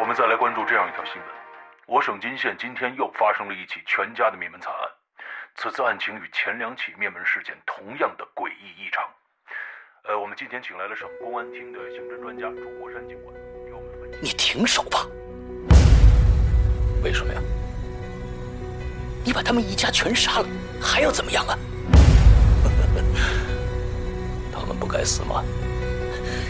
[0.00, 1.24] 我们再来关注这样一条新闻：
[1.86, 4.88] 我省金县今天又发生了一起全家的灭门惨案。
[5.56, 9.04] 此次案情与前两起灭门事件同样的诡异异常。
[10.08, 13.34] 呃，我们今天请来了省公安厅的刑侦专家朱国山警官，
[13.66, 14.18] 给我们分析。
[14.22, 15.06] 你停手吧！
[17.04, 17.40] 为什么呀？
[19.22, 20.46] 你把他们一家全杀了，
[20.80, 21.58] 还要怎么样啊？
[24.50, 25.44] 他们不该死吗？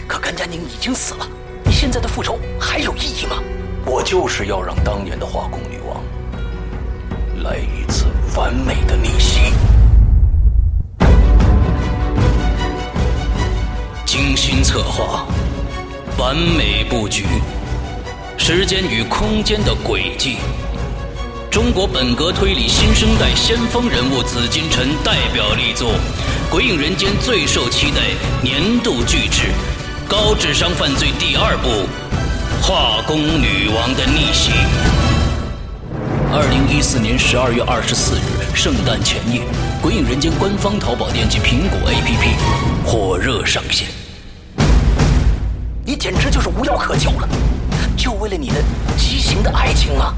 [0.07, 1.27] 可甘家宁已经死了，
[1.81, 3.41] 现在的复仇还有意义吗？
[3.87, 5.99] 我就是要让当年的化工女王
[7.43, 8.05] 来一次
[8.37, 9.51] 完美的逆袭。
[14.05, 15.25] 精心策划，
[16.19, 17.25] 完美布局，
[18.37, 20.37] 时间与空间的轨迹。
[21.49, 25.89] 中国本格推理新生代先锋人物紫金陈代表力作，
[26.51, 28.01] 《鬼影人间》最受期待
[28.43, 29.47] 年度巨制
[30.07, 31.69] 《高智商犯罪》第二部
[32.61, 34.51] 《化工女王的逆袭》。
[36.33, 39.41] 二零一四年十二月二十四日，圣诞前夜，
[39.81, 43.87] 《鬼影人间》官方淘宝店及苹果 APP 火热上线。
[45.85, 47.27] 你简直就是无药可救了，
[47.97, 48.55] 就为了你的
[48.97, 50.13] 畸形的爱情吗？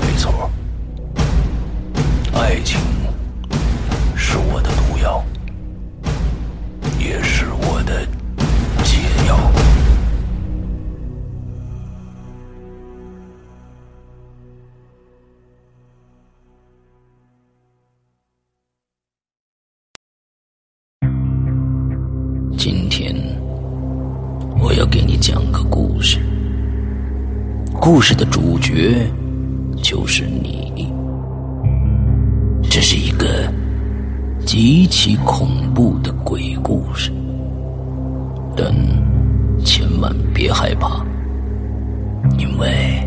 [0.00, 0.50] 没错，
[2.34, 2.78] 爱情
[27.94, 29.08] 故事的主角
[29.80, 30.92] 就是你。
[32.68, 33.48] 这是一个
[34.44, 37.12] 极其恐怖的鬼故事，
[38.56, 38.74] 但
[39.64, 41.06] 千万别害怕，
[42.36, 43.03] 因为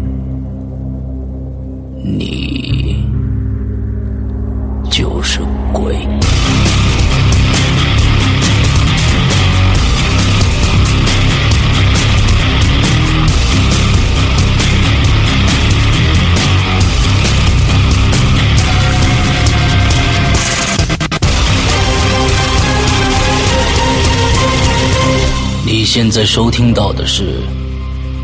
[25.97, 27.41] 现在收听到的是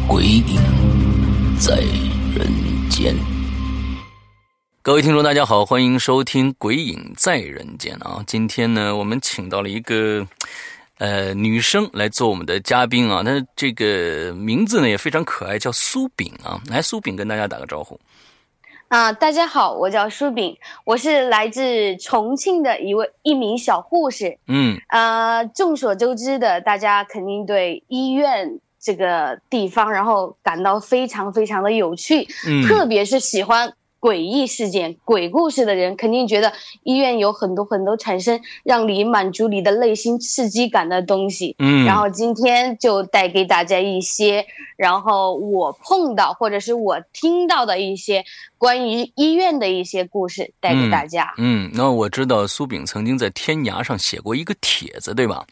[0.07, 0.61] 《鬼影
[1.57, 1.77] 在
[2.35, 2.47] 人
[2.87, 3.15] 间》。
[4.83, 8.23] 各位听众，大家好，欢迎收听《鬼影在人间》啊！
[8.27, 10.23] 今天呢，我们请到了一个
[10.99, 16.61] 呃女生来做我们的嘉宾啊，她这个名字呢也非常可爱，叫苏炳啊。
[16.67, 17.99] 来，苏炳跟大家打个招呼。
[18.93, 20.55] 啊，大家好，我叫舒炳，
[20.85, 24.37] 我是来自重庆的一位一名小护士。
[24.45, 36.51] 嗯，呃，众所周知的，大家肯定对医院这个地方，然后感到非常非常的有趣，嗯特别是喜欢诡异事件、鬼故事的人，肯定觉得
[36.83, 41.55] 医院有很多很多产生让你满足你的内心刺激感的东西。
[41.59, 48.25] 嗯然后今天就带给大家一些，然后我碰到或者是我听到的一些
[48.57, 51.33] 关于医院的一些故事，带给大家。
[51.37, 55.45] 嗯，那我知道苏炳曾经在天涯上写过一个帖子，对吧？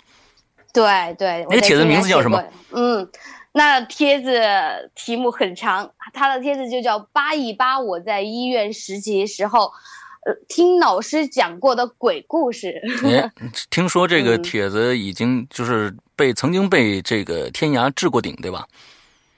[0.73, 2.43] 对对，那个帖子名字叫什么？
[2.71, 3.09] 嗯，
[3.53, 4.31] 那帖子
[4.95, 9.71] 题目很长，他的帖子就叫“扒一扒我在医院实习时候，
[10.25, 12.81] 呃，听老师讲过的鬼故事”。
[13.03, 13.29] 哎，
[13.69, 18.65] 听说这个嗯帖子已经就是被曾经被这个天涯置过顶，对吧？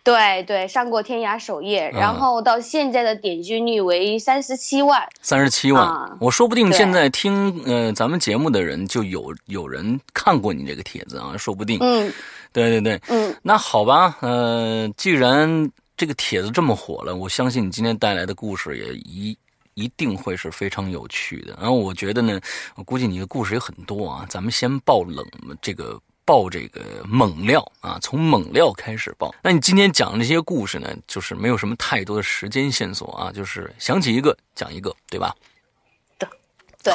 [0.04, 5.02] 对对，上过天涯首页，嗯然后到现在的点击率为三十七万。
[5.22, 11.78] 三十七万，啊我说不定现在听呃咱们节目的人就有有人看过你这个帖子啊，说不定。
[11.82, 12.12] 嗯
[12.54, 19.38] 对对对，嗯，那好吧，呃，既然这个帖子这么火了，我相信你今天带来的故事也一
[19.74, 21.58] 一定会是非常有趣的。
[21.60, 22.40] 然后我觉得呢，
[22.76, 25.26] 我估计你的故事有很多啊，咱们先爆冷
[25.62, 29.34] 这个爆这个猛料啊，从猛料开始爆。
[29.42, 35.36] 那你今天讲的这些故事呢，就是没有什么太多的时间线索啊，就是想起一个讲一个，对吧？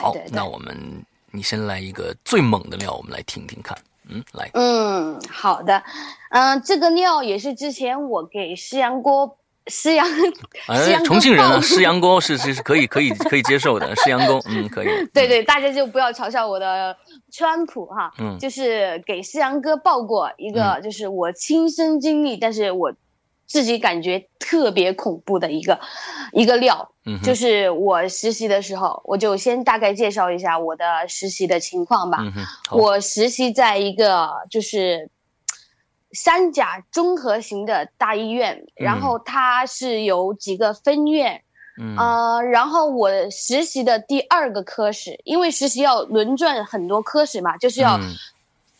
[0.00, 0.36] 好对对，对。
[0.36, 3.76] 那我们你先来一个最猛的料，我们来听听看。
[4.08, 5.82] 嗯，来，嗯，好的，
[6.30, 10.32] 嗯、这个料也是之前我给施阳锅施阳施
[10.66, 14.86] 哎，重庆人施阳沟是是是可以可以可以接受的，施阳沟，嗯，可以。
[15.12, 16.96] 对对，大家就不要嘲笑我的
[17.30, 18.38] 川普哈，嗯。
[18.38, 22.92] 就是给思阳哥报过一个，就是我亲身经历，但是我
[23.48, 25.80] 自己感觉特别恐怖的一个
[26.32, 32.22] 一个料，嗯，就是我实习的时候，我就先大概介绍一下我的实习的情况吧。
[32.70, 35.10] 我实习在一个就是
[36.12, 41.42] 三甲综合型的大医院，然后它是有几个分院，
[41.80, 41.96] 嗯。
[41.96, 48.14] 呃，然后我实习的第二个科室，因为实习要轮转很多科室嘛，就是要嗯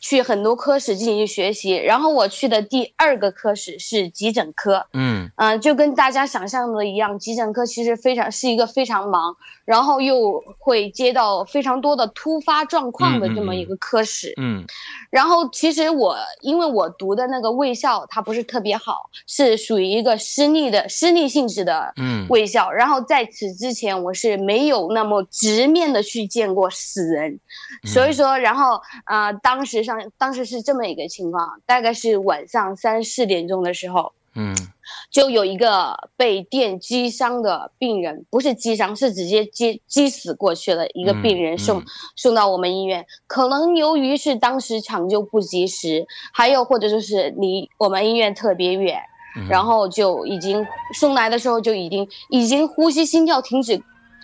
[0.01, 1.75] 去很多科室进行学习。
[1.75, 14.35] 然后我去的第二个科室是急诊科，嗯嗯、就跟大家想象的一样，急诊科其实非常是一个非常忙，然后又会接到非常多的突发状况的这么一个科室。
[14.37, 14.65] 嗯
[15.11, 22.71] 然后其实我因为我读的那个卫校它不是特别好，是属于一个私立的私立性质的嗯卫校。
[22.71, 27.41] 然后在此之前我是没有那么直面的去见过死人，
[27.85, 34.13] 所以说，然后呃，当时上当时是这么一个情况，大概是晚上三四点钟的时候。
[34.35, 34.55] 嗯
[35.11, 43.05] 就有一个被电击伤的病人，不是击伤，是直接击击死过去了一个病人嗯送、嗯送到我们医院。
[43.27, 49.01] 可能由于是当时抢救不及时，还有或者就是离我们医院特别远，
[49.37, 50.65] 嗯然后就已经
[50.95, 53.83] 送来的时候就已经已经呼吸心跳停止，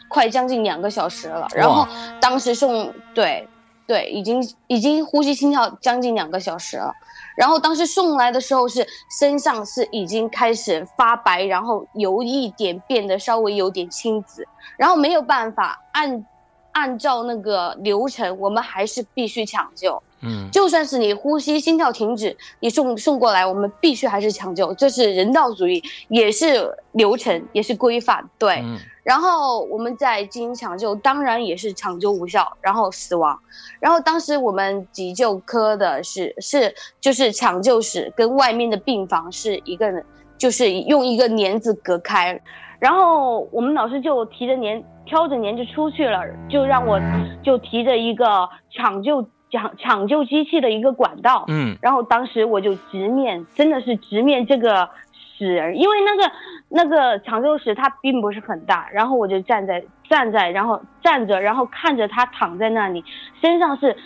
[0.08, 1.48] 快将近两个小时了。
[1.56, 1.88] 然后
[2.20, 3.48] 当时送对
[3.86, 6.92] 对，已经已经呼吸心跳将近两个小时了。
[7.36, 8.86] 然后当时送来的时候是
[9.18, 14.46] 身上是已经开始发白，然后有一点变得稍微有点青紫，
[14.76, 16.24] 然后没有办法按
[16.70, 20.02] 按照那个流程，我们还是必须抢救。
[20.26, 28.30] 嗯就算是你呼吸心跳停止，你送送过来，我们必须还是抢救，这是人道主义，也是流程，也是规范。
[28.38, 33.38] 对，嗯然后我们在进行抢救，当然也是抢救无效，然后死亡。
[33.78, 40.04] 然后当时我们急救科的是是就是抢救室跟外面的病房是一个人，
[40.38, 42.40] 就是用一个帘子隔开。
[42.80, 46.98] 然后我们老师就提着帘挑着帘就出去了，就让我
[47.42, 54.88] 就提着一个抢救抢抢救机器的一个管道，嗯然后当时我就直面，真的是直面这个
[55.38, 56.32] 死人，因为那个
[56.76, 63.04] 那个抢救室它并不是很大，然后我就站在站在，然后站着，然后看着他躺在那里，
[63.40, 63.96] 身上是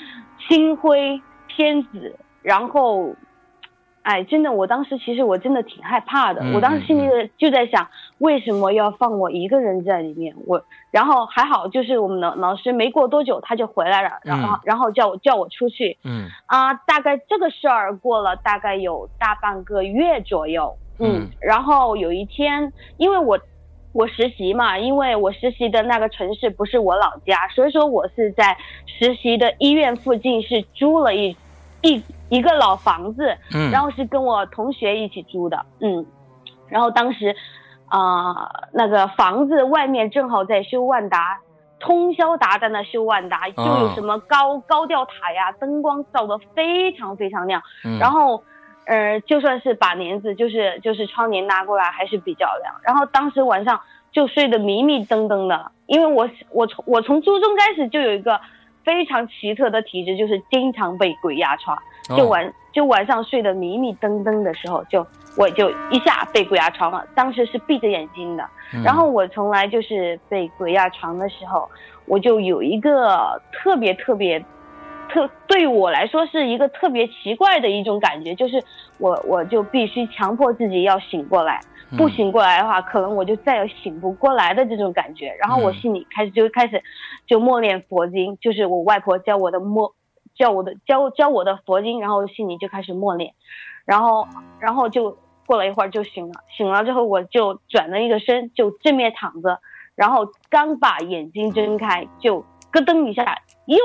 [0.46, 3.14] 青灰偏紫，然后，
[4.02, 7.88] 哎，真的，我当时其实我真的挺害怕的，嗯我当时心里就在想，
[8.18, 10.34] 为什么要放我一个人在里面？
[10.46, 16.28] 我，然后还好，就是我们的老师没过多久他就回来了，然后、嗯然后叫我叫我出去，嗯。
[16.44, 23.38] 啊、大概这个事儿过了大概有大半个月左右，嗯，嗯然后有一天，因为我
[23.92, 28.56] 我实习嘛，因为我实习的那个城市不是我老家，所以说我是在
[28.86, 31.36] 实习的医院附近是租了一
[31.82, 36.04] 一一个老房子，嗯，然后是跟我同学一起租的，嗯，
[36.68, 37.34] 然后当时
[37.86, 41.40] 啊、那个房子外面正好在修万达。
[41.80, 47.62] 通宵达旦的修万达，就有什么高、高吊塔呀，灯光照得非常非常亮。
[47.84, 48.42] 嗯然后，
[48.88, 52.74] 呃，就算是把帘子，就是就是窗帘拉过来，还是比较凉。
[52.82, 53.78] 然后当时晚上
[54.10, 58.40] 就睡得迷迷瞪瞪的，因为我我从我从初中开始就有一个
[58.82, 61.76] 非常奇特的体质，就是经常被鬼压床。
[62.16, 65.06] 就哦晚就晚上睡得迷迷瞪瞪的时候，就
[65.36, 67.04] 我就一下被鬼压床了。
[67.14, 71.68] 当时是闭着眼睛的，嗯然后我从来就是被鬼压床的时候，
[72.06, 74.42] 我就有一个特别特别
[75.08, 78.62] 特对我来说是一个特别奇怪的一种感觉，就是
[78.98, 81.60] 我我就必须强迫自己要醒过来，
[81.90, 81.96] 嗯。
[81.96, 85.34] 不醒过来的话，可能我就再也醒不过来的这种感觉。
[85.40, 85.74] 然后我嗯。
[85.74, 86.82] 心里开始就开始
[87.26, 89.94] 就默念佛经，就是我外婆教我的默
[90.36, 93.32] 教我的教教我的佛经，然后心里就开始默念，
[93.84, 94.26] 然后
[94.60, 99.58] 然后就过了一会儿就醒了，醒了之后我就转了一个身，就正面躺着，
[99.96, 103.76] 然后刚把眼睛睁开，就咯噔一下又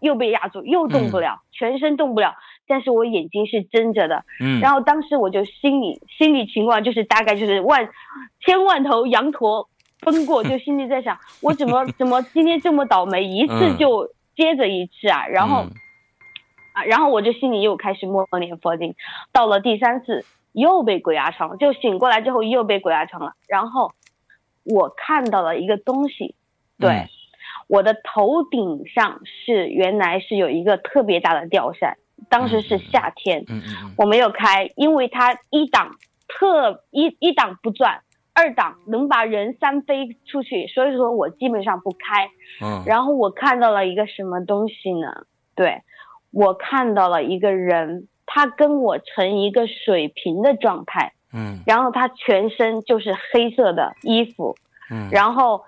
[0.00, 2.34] 又被压住，又动不了，全身动不了，
[2.66, 7.88] 但是我眼睛是睁着的，嗯，然后当时我就心里心理情况就是大概就是万
[8.40, 9.68] 千万头羊驼
[10.00, 13.76] 奔过，就心里在想， 我怎么怎么今天这么倒霉，一次嗯。
[13.76, 15.70] 就接着一次啊，然后、嗯。
[16.72, 18.94] 啊，然后我就心里又开始默念佛经，
[19.32, 23.92] 到了第三次又被鬼压床了，就醒过来之后又被鬼压床了，然后
[24.64, 26.34] 我看到了一个东西，
[26.78, 26.90] 对。
[26.90, 27.08] 嗯
[27.70, 31.96] 我的头顶上是原来是有一个特别大的吊扇，
[32.28, 33.94] 当时是夏天，嗯嗯嗯。
[33.96, 35.94] 我没有开，因为它一档
[36.26, 38.00] 特一一档不转，
[38.34, 42.28] 二档能把人扇飞出去，所以说我基本上不开。
[42.60, 45.26] 嗯，然后我看到了一个什么东西呢？
[45.54, 45.82] 对，
[46.32, 51.60] 我看到了一个人，他跟我成一个水平的状态，嗯。
[51.66, 54.56] 然后他全身就是黑色的衣服，
[54.90, 55.62] 嗯，然后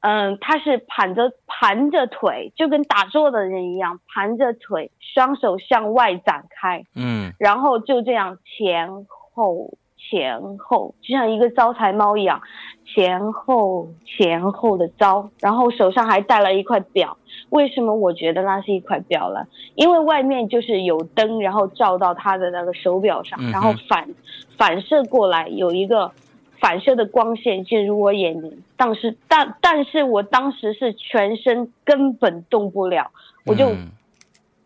[0.00, 8.88] 嗯，他是盘着盘着腿，就跟打坐的人一样，盘着腿，双手向外展开，嗯然后就这样前
[9.34, 12.40] 后前后，就像一个招财猫一样，
[12.84, 17.16] 前后前后的招，然后手上还带了一块表。
[17.50, 19.46] 为什么我觉得那是一块表呢？
[19.74, 24.08] 因为外面就是有灯，然后照到他的那个手表上，然后反
[24.56, 26.10] 反射过来有一个
[26.60, 28.62] 反射的光线进入我眼睛。
[28.76, 33.10] 当时但但是我当时是全身根本动不了，
[33.44, 33.90] 我就嗯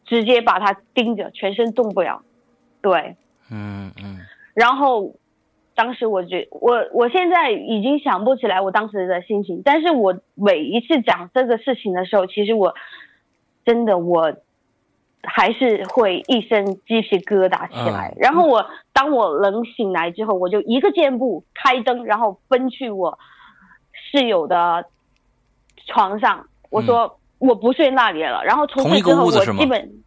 [0.05, 2.23] 直接把它盯着，全身动不了。
[2.81, 3.17] 对，
[3.51, 4.19] 嗯嗯
[4.55, 5.15] 然后
[5.75, 12.75] 当时我觉我我现在已经想不起来我当时的心情，但是我每一次讲这个事情的时候，其实我
[13.65, 14.35] 真的我
[15.23, 18.13] 还是会一身鸡皮疙瘩起来。
[18.17, 23.19] 嗯然后我当我冷醒来之后，我就一个箭步开灯，然后奔去我
[23.93, 24.87] 室友的
[25.87, 28.45] 床上，我说我不睡那里了。
[28.45, 30.03] 然后从此之后，我基本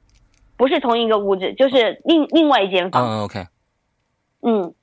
[0.57, 3.03] 不是同一个屋子，就是另另外一间房。
[3.03, 3.47] 嗯，OK，
[4.41, 4.73] 嗯，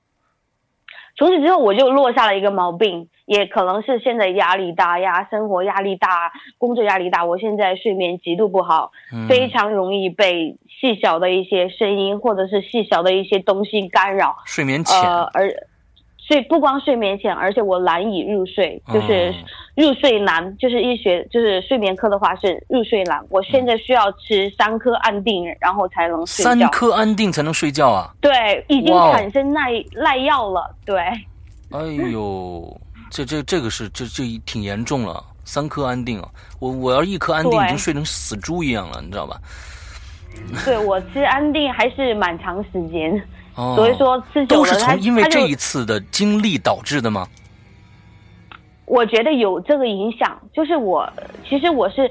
[1.21, 9.29] 从此之后我就落下了一个毛病，也可能是现在压力大呀，生活压力大，工作压力大，我现在睡眠极度不好，嗯。
[9.29, 15.53] 非常容易被细小的一些声音或者是细小的一些东西干扰，睡眠浅，呃，而
[16.31, 19.35] 睡不光睡眠浅，而且我难以入睡，就是嗯
[19.75, 26.51] 入睡难，就是医学就是睡眠科的话是入睡难，我现在需要吃三颗安定，然后才能睡觉。
[26.51, 28.15] 三颗安定才能睡觉啊！
[28.21, 30.73] 对，已经产生耐耐药了。
[30.87, 31.01] 对，
[31.73, 36.29] 哎呦，这这这个是这这挺严重了，三颗安定啊！
[36.61, 39.37] 我我要一颗安定已经睡成死猪一样了，你知道吧？
[40.65, 43.21] 对我吃安定还是蛮长时间，
[43.61, 47.29] 哦，所以说吃久都了它是从因为这一次的经历导致的吗？
[48.87, 50.41] 我觉得有这个影响。
[50.55, 51.07] 就是我
[51.47, 52.11] 其实我是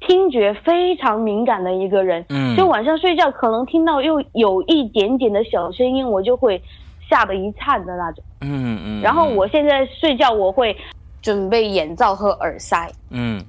[0.00, 6.62] 听觉非常敏感的一个人，嗯，就晚上睡觉可能听到又有一点点的小声音，我就会
[7.10, 8.22] 吓得一颤的那种。
[8.42, 10.76] 嗯嗯，然后我现在睡觉我会
[11.20, 12.88] 准备眼罩和耳塞。
[13.10, 13.44] 嗯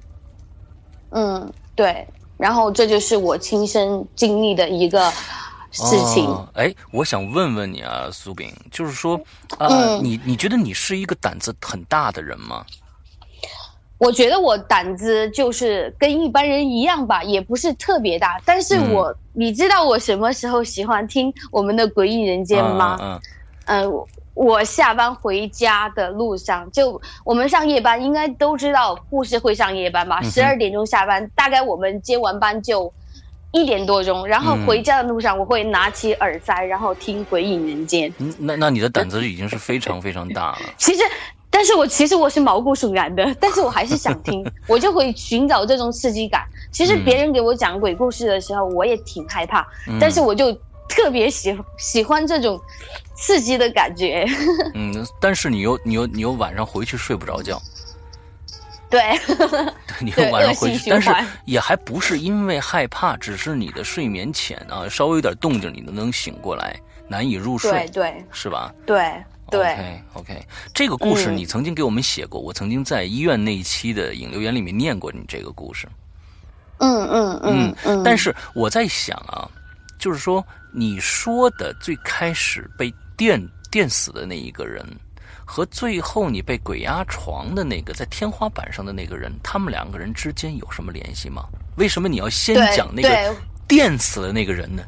[1.10, 2.04] 嗯，对。
[2.36, 5.10] 然后这就是我亲身经历的一个
[5.70, 6.24] 事情。
[6.24, 9.20] 哦哎，我想问问你啊，苏炳，就是说，
[9.58, 12.64] 呃、嗯你你觉得你是一个胆子很大的人吗？
[13.98, 18.40] 我觉得我胆子就是跟一般人一样吧，也不是特别大。
[18.44, 22.96] 但是嗯我，你知道我什么时候喜欢听我们的《诡异人间》吗？
[23.00, 23.20] 嗯
[23.66, 30.22] 嗯、我我下班回家的路上，就我们上夜班，应该都知道护士会上夜班吧？
[30.22, 32.92] 十二、点钟下班，大概我们接完班就
[33.52, 38.10] 一点多钟，然后嗯回家的路上，我会拿起耳塞，然后听《鬼影人间》。
[38.18, 40.58] 嗯，那那你的胆子已经是非常非常大了。
[40.76, 41.02] 其实，
[41.50, 46.44] 但是我其实我是毛骨悚然的，但是我还是想听， 我就会寻找这种刺激感。
[46.70, 50.52] 其实嗯别人给我讲鬼故事的时候，我也挺害怕，嗯但是我就
[50.88, 52.60] 特别喜喜欢这种
[53.14, 54.26] 刺激的感觉。
[54.74, 57.60] 嗯，但是你又你又你又晚上回去睡不着觉，
[58.90, 59.02] 对，
[60.00, 61.10] 你又对晚上回去，但是
[61.44, 66.74] 也还不是因为害怕，只是你的睡眠浅啊，稍微有点动静你都能醒过来，
[67.06, 68.72] 难以入睡，对对是吧？
[68.86, 69.12] 对
[69.50, 75.88] 对，OK OK，这个故事嗯你曾经给我们写过，我曾经在医院那一期的引流言里面念过你这个故事。
[76.78, 78.02] 嗯嗯嗯嗯。
[78.02, 79.48] 但是我在想啊，
[79.98, 84.84] 就是说你说的最开始被电电死的那一个人，
[85.50, 91.46] 和最后你被鬼压床的那个在天花板上的那个人，他们两个人之间有什么联系吗？
[91.76, 93.34] 为什么你要先讲那个
[93.66, 94.82] 电死的那个人呢？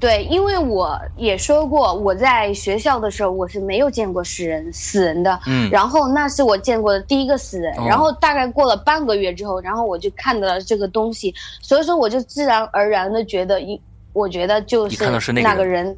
[0.00, 13.80] 对，因为我也说过，我在学校的时候我是没有见过死人死人的，嗯然后那是我见过的第一个死人，哦然后大概过了半个月之后，然后我就看到了这个东西，所以说我就自然而然的觉得一，
[14.12, 15.96] 我觉得就你是看到是那个那个人，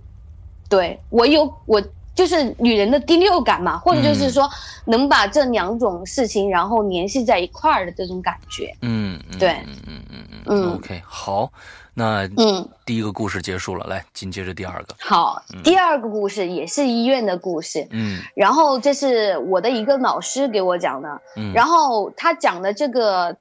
[0.68, 1.82] 对我有我
[2.14, 4.48] 就是女人的第六感嘛，或者就是说
[4.86, 9.50] 能把这两种事情然后联系在一块儿的这种感觉，嗯，嗯对。
[9.66, 10.74] 嗯嗯嗯嗯嗯。
[10.74, 11.50] OK，好，
[11.94, 12.68] 那嗯。
[12.86, 14.94] 第一个故事结束了，来紧接着第二个。
[15.00, 18.20] 好，第二个故事也是医院的故事，嗯。
[18.36, 23.36] 然后这是我的一个老师给我讲的，嗯，然后他讲的这个，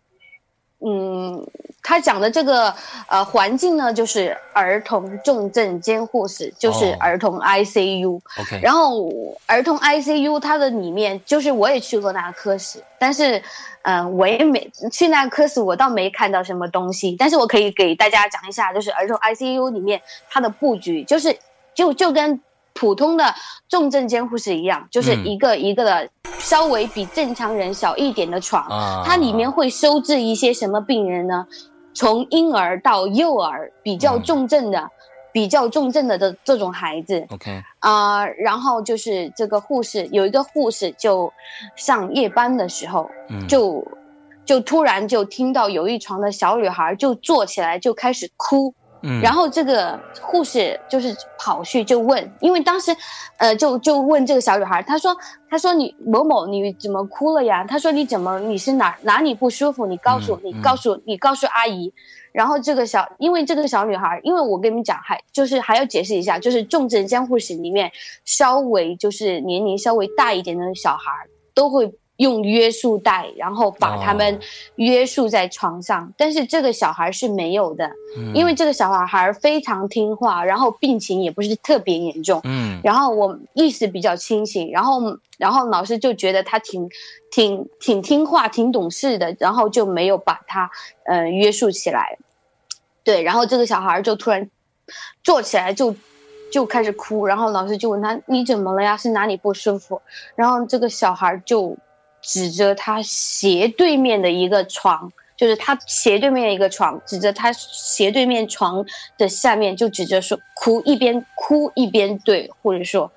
[0.86, 1.48] 嗯，
[1.82, 2.74] 他讲的这个
[3.08, 8.20] 呃环境呢，就是儿童重症监护室，就是哦儿童 ICU。
[8.42, 9.10] OK，然后
[9.46, 13.42] 儿童 ICU 它的里面，就是我也去过那个科室，但是，
[13.84, 17.16] 嗯、我也没去那个科室，我倒没看到什么东西。
[17.18, 21.38] 但是我可以给大家讲一下，就是儿童 ICU 里面它的布局，就是
[21.74, 22.42] 就就跟
[22.74, 23.34] 普通的
[23.70, 25.26] 重症监护室一样，就是嗯。
[25.26, 31.46] 一个一个的稍微比正常人小一点的床，啊，它里面会收治一些什么病人呢？
[31.94, 34.24] 从婴儿到幼儿比较嗯。
[34.24, 34.90] 重症的、
[35.32, 37.26] 比较重症的这这种孩子。
[37.30, 41.32] OK，啊、然后就是这个护士有一个护士就
[41.76, 43.88] 上夜班的时候，嗯，就
[44.44, 48.74] 就突然就听到有一床的小女孩就坐起来就开始哭，
[49.04, 52.96] 嗯，然后这个护士就是跑去就问，因为当时，
[53.38, 55.16] 呃，就就问这个小女孩，她说，
[55.50, 57.66] 她说你某某你怎么哭了呀？
[57.66, 59.86] 她说你怎么你是哪哪里不舒服？
[59.86, 61.94] 你告诉我，你告诉你告诉阿姨。
[62.32, 67.92] 然后这个小，因为这个小女孩，因为我跟你们讲，还就是还要解释一下，就是重症监护室里面
[68.26, 71.12] 稍微就是年龄稍微大一点的小孩
[71.54, 74.40] 都会用约束带，然后把他们哦
[74.76, 77.88] 约束在床上，但是这个小孩是没有的。
[78.18, 86.90] 嗯因为这个小孩非常听话，然后病情也不是特别严重，嗯然后我意识比较清醒，然后然后老师就觉得他挺
[87.32, 90.70] 挺挺听话、挺懂事的，然后就没有把他
[91.06, 92.20] 呃约束起来。
[93.04, 94.50] 对，然后这个小孩就突然
[95.24, 95.96] 坐起来就
[96.52, 98.96] 就开始哭，然后老师就问他你怎么了呀？
[98.96, 100.02] 是哪里不舒服？
[100.36, 101.76] 然后这个小孩就
[102.24, 108.84] 指着他斜对面的一个床，就是他斜对面的一个床，指着他斜对面床
[109.18, 113.12] 的下面，就指着说哭，一边哭一边对护士说。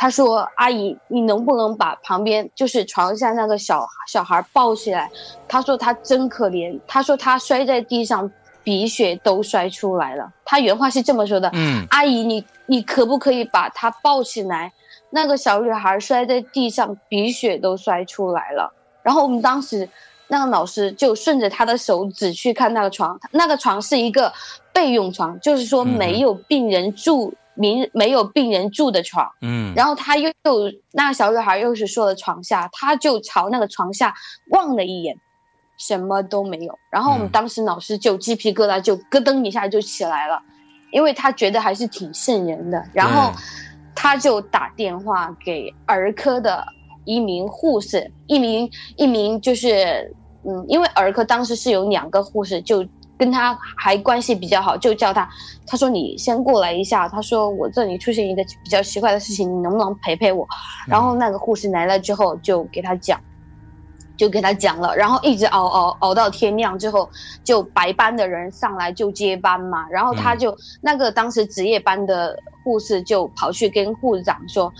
[0.00, 5.10] 他说：“阿姨，你能不能把旁边就是床下那个小小孩抱起来？”
[5.48, 8.30] 他说他真可怜，他说他摔在地上，
[8.62, 10.32] 鼻血都摔出来了。
[10.44, 14.72] 他原话是这么说的：“嗯阿姨，你你可不可以把他抱起来？
[15.10, 18.72] 那个小女孩摔在地上，鼻血都摔出来了。
[19.02, 19.88] 然后我们当时
[20.26, 24.32] 那个老师就顺着她的手指去看那个床，那个床是一个
[24.72, 29.30] 备用床，就是说没有病人住，明没有病人住的床。
[29.40, 34.14] 嗯，然后他又又那个小女孩又是说了床下，他就朝那个床下
[34.50, 35.16] 望了一眼，
[35.78, 36.78] 什么都没有。
[36.90, 40.42] 然后我们嗯当时老师就鸡皮疙瘩就咯噔一下就起来了，
[40.92, 42.84] 因为他觉得还是挺瘆人的。
[42.92, 43.32] 然后
[44.00, 46.64] 他就打电话给儿科的
[47.04, 52.86] 一名护士，一名一名就是嗯，因为儿科当时是有两个护士，就
[53.18, 55.28] 跟他还关系比较好，就叫他，
[55.66, 60.46] 他说你先过来一下，他说我这里出现一个比较奇怪的事情，你能不能陪陪我？
[60.86, 63.20] 然后那个护士来了之后，就给他讲。
[64.18, 67.08] 就给他讲了，然后一直熬熬熬到天亮之后，
[67.44, 74.70] 就白班的人上来就接班嘛，然后他就、那个当时值夜班的护士就跑去跟护士长说，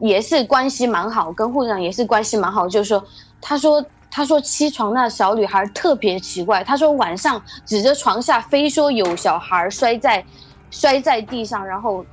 [0.00, 3.04] 也是关系蛮好，跟护士长也是关系蛮好，就是说，
[3.40, 10.24] 他说他说七床那小女孩特别奇怪，他说晚上指着床下非说有小孩摔在
[10.70, 12.04] 摔在地上，然后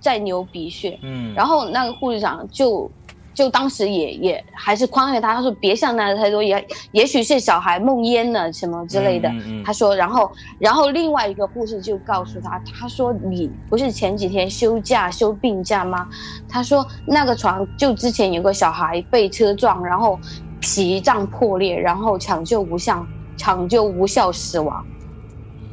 [0.00, 2.90] 在流鼻血，嗯，然后那个护士长就
[3.36, 9.28] 就当时也也还是宽慰他，他说别想那太多，也也许是小孩梦魇了什么之类的。
[9.28, 16.08] 嗯嗯嗯他说，然后然后另外一个护士就告诉他，他说你不是前几天休假休病假吗？
[16.48, 20.18] 他说那个床就之前有个小孩被车撞，然后
[20.58, 24.82] 脾脏破裂，然后抢救无效，抢救无效死亡。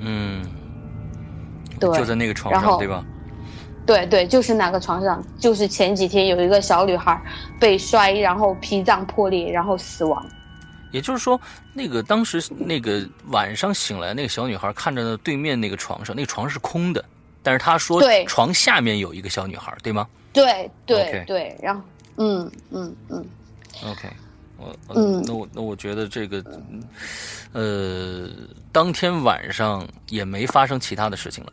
[0.02, 0.46] 嗯，
[1.80, 3.06] 对就在那个床上对吧？
[3.86, 7.22] 对对，就是那个床上，就是前几天有一个小女孩
[7.60, 10.26] 被摔，然后脾脏破裂，然后死亡。
[10.92, 11.40] 也就是说，
[11.74, 17.04] 那个当时那个晚上醒来，那个小女孩看着对面那个床上，那个床是空的，
[17.42, 21.82] 但是她说对床下面有一个小女孩，对吗对对对，然后
[22.18, 23.26] 嗯嗯嗯
[23.86, 24.08] ，？OK，
[24.58, 26.44] 我嗯那我那我觉得这个，
[27.54, 28.30] 呃，
[28.72, 31.52] 当天晚上也没发生其他的事情了。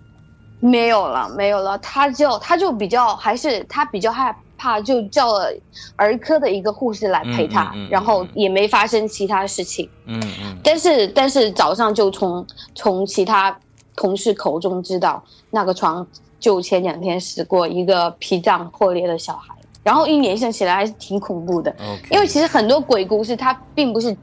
[0.61, 5.51] 没有了没有了，他就他就比较还是他比较害怕，就叫了
[5.96, 9.88] 儿科的一个护士来陪他，嗯嗯嗯然后嗯也没发生其他事情。
[10.07, 13.59] 嗯嗯但是但是早上就从从其他
[13.96, 16.07] 同事口中知道，那个床
[16.38, 21.75] 就前两天死过一个脾脏破裂的小孩，然后一联想起来还是挺恐怖的。
[22.11, 24.14] 因为其实很多鬼故事它并不是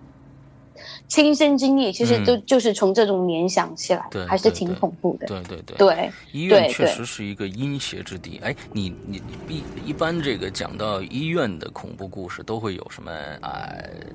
[1.08, 5.28] 亲身经历，其实嗯都就是从这种联想起来，对还是挺恐怖的。
[5.28, 5.78] 对对对。
[5.78, 8.40] 对医院确实是一个阴邪之地。
[8.44, 13.70] 哎，你你一一般这个讲到医院的恐怖故事，都会有什么啊、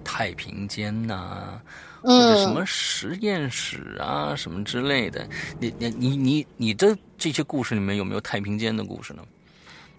[0.04, 1.60] 太平间呐、
[2.02, 5.26] 或者什嗯，么实验室啊，什么之类的。
[5.58, 9.22] 你你你你你的这些故事里面有没有太平间的故事呢？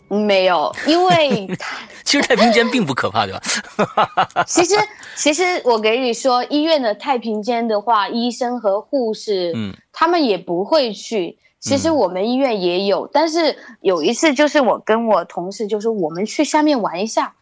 [0.07, 3.41] 没有，因为 它其实太平间并不可怕，对吧？
[4.45, 4.75] 其实
[5.15, 9.73] 其实我给你说，医院的太平间的话，医生和护士，嗯。
[9.95, 11.37] 他们也不会去。
[11.59, 17.35] 其实我们医院也有，但是有一次就是我跟我同事就说我们去下面玩一下，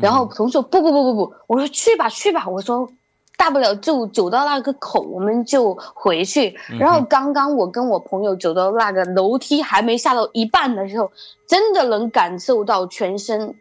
[0.00, 2.88] 然后同事说不不不不不，我说去吧去吧，我说
[3.36, 6.56] 大不了就走到那个口我们就回去。
[6.78, 11.10] 然后刚刚我跟我朋友走到那个楼梯还没下到一半的时候，
[11.46, 13.54] 真的能感受到全身。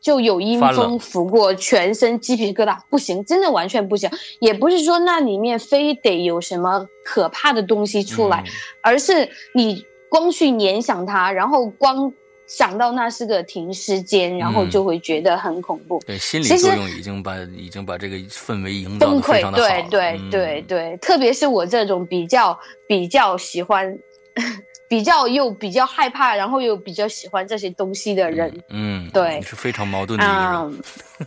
[0.00, 4.08] 就有阴风拂过，全身鸡皮疙瘩，不行，真的完全不行。
[4.38, 8.44] 也不是说那里面非得有什么可怕的东西出来，
[8.80, 12.12] 而是你光去联想它，然后光
[12.48, 16.02] 想到那是个停尸间，然后就会觉得很恐怖。
[16.04, 19.40] 对，心理作用已经把已经把这个氛围营造崩溃。
[19.54, 22.58] 对对对对，特别是我这种比较
[22.88, 23.96] 比较喜欢。
[24.88, 30.28] 比较又比较害怕，然后又比较喜欢这些东西的人，嗯，对，是非常矛盾的一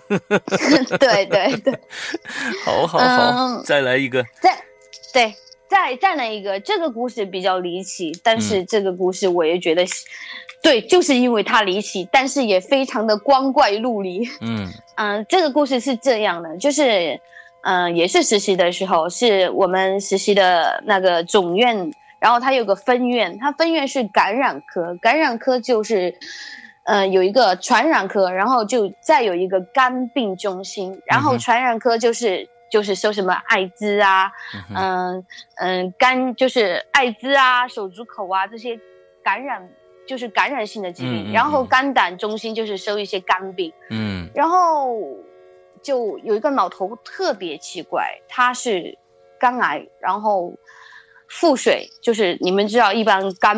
[0.10, 0.90] 个人。
[0.98, 1.80] 对对 对，
[2.66, 4.26] 好好好，再来一个。
[4.42, 4.58] 再
[5.14, 5.36] 对，
[5.72, 6.60] 再再来一个。
[6.60, 9.86] 这个故事比较离奇，但是这个故事我也觉得，
[10.62, 14.28] 对，就是因为它离奇，但是也非常的光怪陆离。
[14.42, 17.22] 嗯 嗯，这个故事是这样的，就是
[17.64, 21.94] 嗯，也是实习的时候，是我们实习的那个总院。
[22.20, 26.14] 然后它有个分院，它分院是感染科，感染科就是，
[26.84, 34.32] 呃，有一个传染科，然后就再有一个肝病中心，然后传染科就是就是收什么艾滋啊，
[34.76, 35.24] 嗯
[35.58, 38.80] 嗯，肝就是艾滋啊，手足口啊这些
[39.22, 39.70] 感染
[40.08, 44.98] 就是感染性的疾病，然后肝胆中心就是收一些肝病，嗯，然后
[45.84, 48.98] 就有一个老头特别奇怪，他是
[49.38, 50.54] 肝癌，然后。
[51.34, 53.56] 腹水就是你们知道，一般肝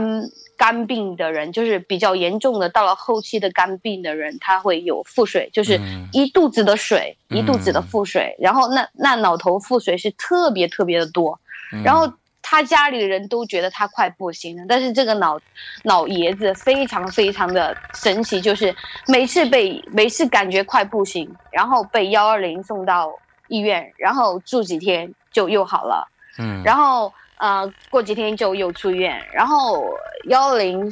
[0.63, 5.77] 肝病的人，就是比较严重的，到了后期的肝病的人，他会有腹水，就是
[6.13, 8.33] 一肚子的水，一肚子的腹水。
[8.39, 11.37] 然后那那老头腹水是特别特别的多，
[11.83, 14.63] 然后他家里的人都觉得他快不行了。
[14.69, 15.37] 但是这个老
[15.83, 18.73] 老爷子非常非常的神奇，就是
[19.05, 23.11] 每次被每次感觉快不行，然后被幺二零送到
[23.49, 26.07] 医院，然后住几天就又好了。
[26.39, 27.11] 嗯，然后。
[27.37, 29.85] 呃，过几天就又出院，然后
[30.25, 30.89] 幺二零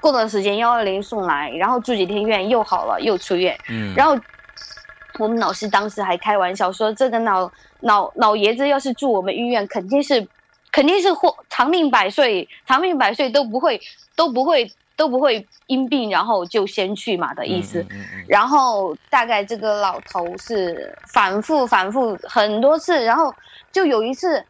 [0.00, 3.58] 过段时间幺二零送来，然后住几天院又好了，又出院。
[3.68, 4.18] 嗯，然后
[5.18, 7.50] 我们老师当时还开玩笑说，这个老
[7.80, 10.26] 老老爷子要是住我们医院，肯定是
[10.72, 13.78] 肯定是或长命百岁，长命百岁都不会
[14.16, 17.82] 都不会都不会因病然后就先去嘛的意思。
[17.90, 18.24] 嗯嗯。
[18.26, 23.34] 然后大概这个老头是反复反复很多次，然后
[23.70, 24.42] 就有一次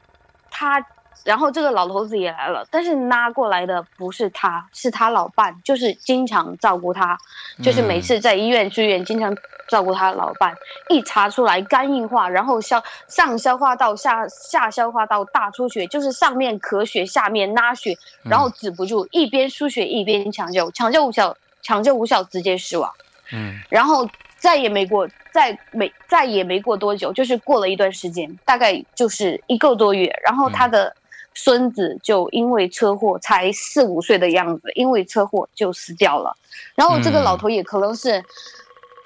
[0.49, 0.87] 他。
[1.25, 7.19] 然后这个老头子也来了，但是拉过来的不是他，是他老伴，就是经常照顾他，
[7.63, 9.37] 就是每次在医院住院，经常
[9.69, 10.55] 照顾他老伴。
[10.89, 22.91] 一查出来肝硬化，然后消上消化道下下消化道大出血，就是上面咳血，下面拉血，然后止不住，一边输血一边抢救，抢救无效，抢救无效直接死亡。
[23.33, 30.97] 嗯，然后再也没过，再没再也没过多久，就是过了一段时间，大概就是一个多月，然后他的。
[31.35, 36.37] 孙子就因为车祸，才四五岁的样子，因为车祸就死掉了。
[36.75, 38.23] 然后这个老头也可能是，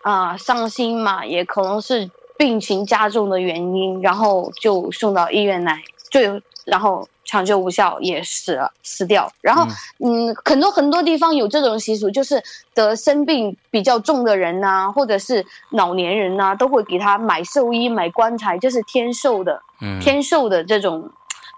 [0.02, 9.30] 啊，伤心嘛，也可能是病情加重的原因，然后就送到医院来，最然后抢救无效也死了，死掉。
[9.40, 9.66] 然后，
[9.98, 12.42] 嗯，很多很多地方有这种习俗，就是
[12.74, 19.60] 得生病比较重的人呐，或者是老年人呐，都会给他买寿衣、买棺材，就是天寿的，
[20.00, 21.10] 天寿的这种。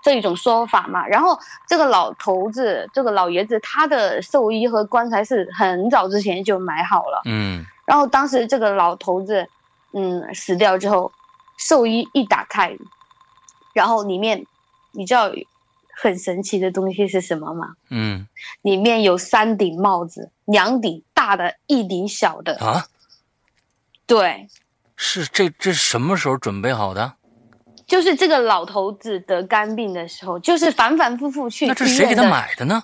[0.07, 9.49] 这一种说法嘛，然后这个老头子，这个老爷子，他的寿衣和棺材是很早之前就买好了，嗯，然后当时这个老头子，
[9.91, 11.11] 嗯，死掉之后，
[11.59, 12.77] 寿衣一打开，
[13.73, 14.47] 然后里面，
[14.93, 15.29] 你知道
[16.01, 17.75] 很神奇的东西是什么吗？
[17.91, 18.29] 嗯，
[18.63, 22.87] 里面有三顶帽子，两顶大的，一顶小的啊，
[24.07, 24.47] 对，
[24.95, 27.16] 是这这什么时候准备好的？
[27.87, 31.67] 就是这个老头子得肝病的时候，就是反反复复去。
[31.67, 32.83] 那这谁给他买的呢？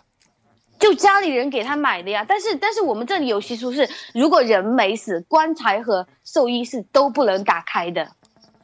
[0.78, 2.24] 就家里人给他买的呀。
[2.26, 8.08] 但是但是我们这里有习俗是，如果人没死，棺材和寿衣是都不能打开的。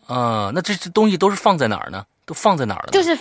[0.06, 2.04] 啊，那这这东西都是放在哪儿呢？
[2.24, 2.90] 都放在哪儿了？
[2.92, 3.18] 就是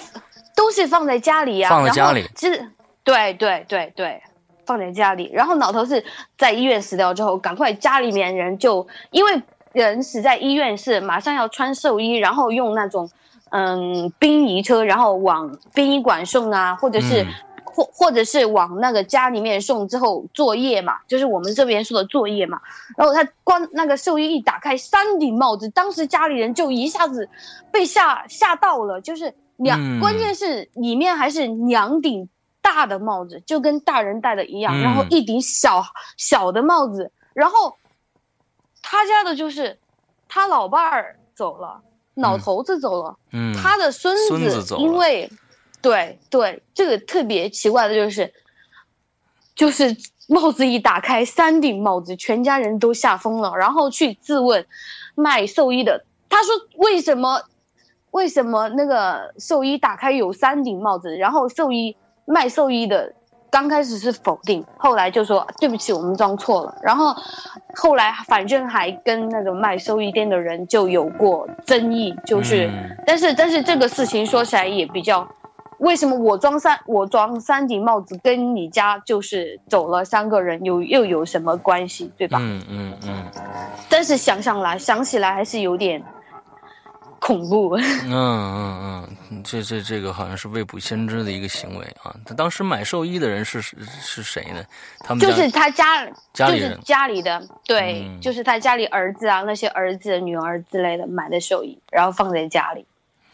[0.55, 1.69] 都是放在家里呀。
[1.69, 2.29] 放在家里。
[2.37, 2.71] 是，
[3.03, 4.21] 对对对对，
[4.65, 5.31] 放在家里。
[5.33, 6.05] 然后老头是
[6.37, 9.41] 在医院死掉之后，赶快家里面人就因为。
[9.85, 13.09] 人死在医院是马上要穿寿衣，然后用那种，
[13.49, 17.25] 嗯，殡仪车，然后往殡仪馆送啊，或者是，
[17.63, 22.61] 或或者是往那个家里面送之后作业嘛，就是我们这边说的作业嘛。
[22.95, 27.29] 然后他关那个寿衣一打开，三顶帽子，当时家里人就一下子
[27.71, 32.29] 被吓吓到了，就是两，关键是里面还是两顶。
[32.59, 35.81] 大的帽子，就跟大人戴的一样，嗯然后一顶小
[36.17, 37.77] 小的帽子，然后
[38.89, 39.77] 他家的就是
[40.29, 41.81] 他老伴儿走了，
[42.15, 45.29] 老头子走了，嗯，他的孙孙子走因为
[45.81, 48.33] 对对，这个特别奇怪的就是，
[49.55, 49.93] 就是
[50.29, 54.65] 帽子一打开，三顶帽子，全家人都吓疯了，然后去质问
[55.15, 57.41] 卖寿衣的，他说为什么
[58.11, 63.13] 为什么那个寿衣打开有三顶帽子，然后寿衣卖寿衣的。
[63.49, 66.75] 刚开始是否定，后来就说对不起，我们装错了。
[66.81, 67.15] 然后
[67.75, 75.27] 后来反正还跟那个卖收衣店的人就有过争议，就是，嗯但是但是这个事情说起来也比较，
[75.79, 82.39] 为什么我装三我装三顶帽子跟你家就是走了三个人有又有什么关系，对吧？
[82.41, 83.25] 嗯嗯嗯
[83.89, 86.03] 但是想想来想起来还是有点
[87.19, 87.75] 恐怖。
[87.75, 92.15] 嗯嗯嗯，这这这个好像是未卜先知的一个行为啊。
[92.25, 94.63] 他当时买寿衣的人是是是谁呢？
[94.99, 98.21] 他们就是他家家里人就是家里的，对，嗯。
[98.21, 102.85] 就是他家里儿子啊，那些儿子、女儿之类的买的寿衣，然后放在家里。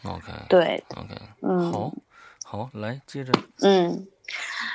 [0.04, 1.92] OK 对，OK，嗯，好，
[2.44, 4.06] 好，来接着，嗯，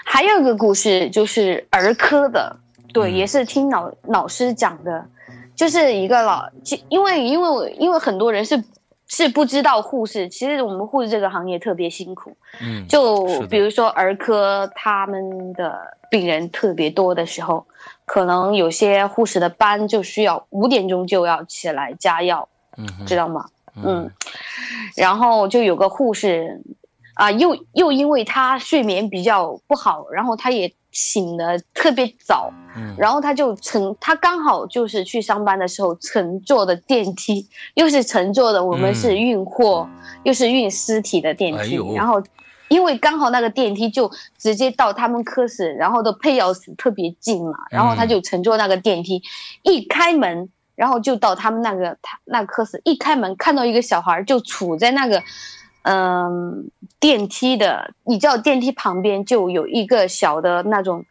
[0.03, 2.57] 还有一个故事就是儿科的，
[2.91, 3.13] 对，嗯。
[3.13, 5.05] 也是听老老师讲的，
[5.55, 8.63] 就是一个老，其因为因为因为很多人是
[9.09, 17.65] 是不知道护士，其实我们护士这个行业特别辛苦，嗯，就比如说儿科他们的病人特别多的时候，
[18.05, 23.49] 可能有些护士的班就需要五点钟就要起来加药，嗯知道吗？
[23.75, 24.11] 嗯嗯，
[24.95, 26.61] 然后就有个护士，
[27.15, 32.95] 啊、又又因为他睡眠比较不好，然后他也醒的特别早，嗯。
[32.97, 39.87] 然后他就乘他刚好就是去上班的时候乘坐的电梯，又是乘坐的我们是运货，
[40.23, 42.21] 又是运尸体的电梯，然后。
[42.71, 49.23] 因为刚好那个电梯就直接到他们科室，然后的配药室特别近嘛，然后他就乘坐那个电梯，
[49.63, 55.23] 一开门，然后就到他们那个他那个科室，一开门看到一个小孩就处在那个，
[55.83, 61.05] 嗯、电梯的，你知道电梯旁边就有一个小的那种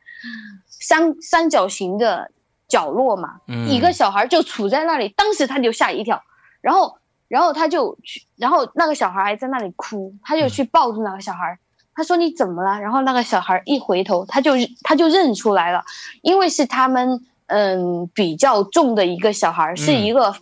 [0.68, 2.30] 三三角形的
[2.68, 6.22] 角落嘛，嗯一个小孩就杵在那里，当时他就吓一跳，
[6.60, 11.58] 然后然后他就去，然后那个小孩还在那里哭，他就去抱住那个小孩。
[11.94, 12.80] 他说你怎么了？
[12.80, 14.52] 然后那个小孩一回头，他就
[14.84, 15.82] 他就认出来了，
[16.22, 20.32] 因为是他们嗯比较重的一个小孩，是一个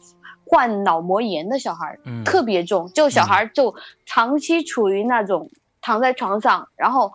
[0.48, 5.50] 患脑膜炎的小孩，嗯特别重，就小孩就长期处于那种
[5.82, 7.12] 躺在床上，然后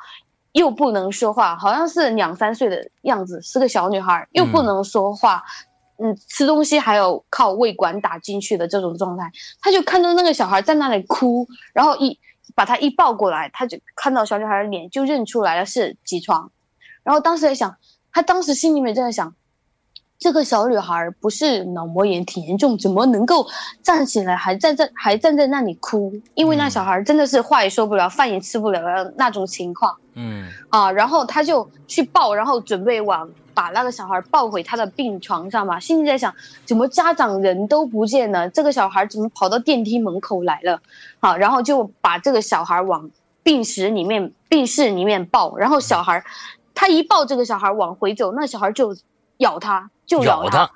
[0.51, 5.43] 又不能说话，好像是两三岁的样子，是个小女孩，又不能说话，
[5.97, 12.19] 嗯，吃东西还有靠胃管打进去的这种状态，他就看到那个小孩在那里哭，然后一
[12.53, 16.51] 把他一抱过来，他就看到小女孩的脸，就认出来了是几床，
[17.03, 17.77] 然后当时在想，
[18.11, 19.33] 他当时心里面在想。
[20.21, 23.47] 这个小女孩不是脑膜炎挺严重，怎么能够
[23.81, 26.13] 站起来还站在还站在那里哭？
[26.36, 30.91] 因为那小孩真的是话也说不了，饭也吃不了的那种情况嗯啊。
[30.91, 35.79] 然后他就去抱，然后准备往把那个小孩抱回他的病床上嘛。
[35.79, 40.84] 心里在想，怎么家长人都不见了，这个小孩怎么跑到电梯门口来了？
[41.19, 43.10] 好，然后就把这个小孩往
[43.41, 46.23] 病室里面病室里面抱，然后小孩
[46.75, 48.95] 他一抱这个小孩往回走，那小孩就
[49.41, 50.65] 咬他，就咬他。
[50.65, 50.71] 他，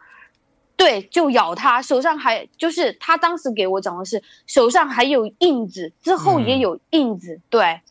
[0.75, 7.81] 对，就咬他，手上还就是他当时给我讲的是手上还有印子，之后也有印子，对。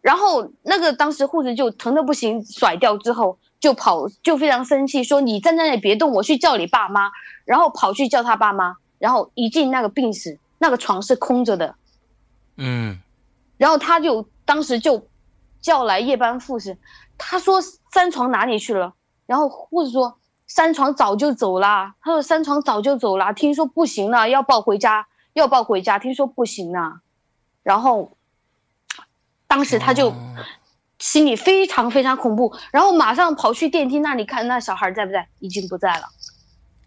[0.00, 7.10] 然后那个当时护士就疼的不行，甩掉之后就跑，就非常生气，说你站在那里别动，我去叫你爸妈。
[7.44, 11.74] 然后跑去叫他爸妈，然后一进那个病室，那个床是空着的，
[12.56, 13.02] 嗯
[13.58, 15.08] 然后他就当时就
[15.60, 16.78] 叫来夜班护士，
[17.18, 17.60] 他说
[17.92, 18.94] 三床哪里去了？
[19.26, 21.94] 然后护士说三床早就走了。
[22.00, 27.00] 他说三床早就走了，听说不行了，要抱回家，要抱回家，听说不行了。
[27.62, 28.16] 然后
[29.46, 30.14] 当时他就哦
[30.98, 36.08] 心里非常非常恐怖，然后马上跑去电梯那里看那小孩在不在，已经不在了。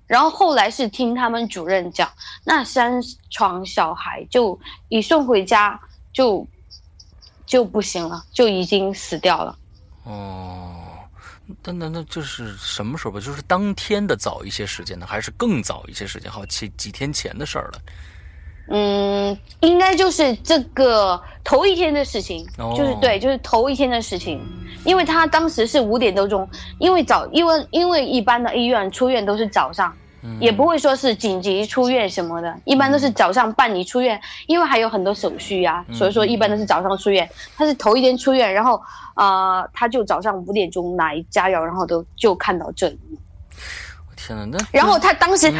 [0.08, 2.10] 然后后来是听他们主任讲，
[2.46, 5.82] 那三床小孩就一送回家
[6.14, 6.48] 就
[7.46, 9.58] 就不行了，就已经死掉了。
[10.06, 10.77] 哦，
[11.64, 13.20] 那那那这是什么时候吧？
[13.20, 16.30] 就是当天的早一些时间呢，还是更早一些时间？
[16.32, 17.80] 好几几天前的事儿了。
[18.70, 24.46] 嗯，应该就是这个头一天的事情，哦就是对，就是头一天的事情，
[24.84, 29.96] 因为他当时是五点多钟，因为早，因为因为一般的医院出院都是早上，
[30.40, 37.28] 也不会说是紧急出院什么的，一般都是早上办理出院，因为还有很多手续呀，所以说一般都是早上出院。
[37.56, 38.82] 他是头一天出院，然后
[39.16, 43.18] 啊，他就早上五点钟来加药，然后都就看到这一幕。
[44.16, 45.52] 天哪，那然后他当时，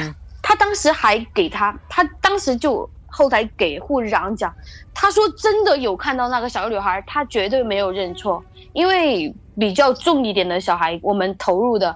[0.42, 4.54] 他当时还给他，他当时就后台给护士长讲，
[4.94, 11.96] 他说真的有看到那个小女孩，他绝对没有认错，因为比较重一点的小孩，我们投入的。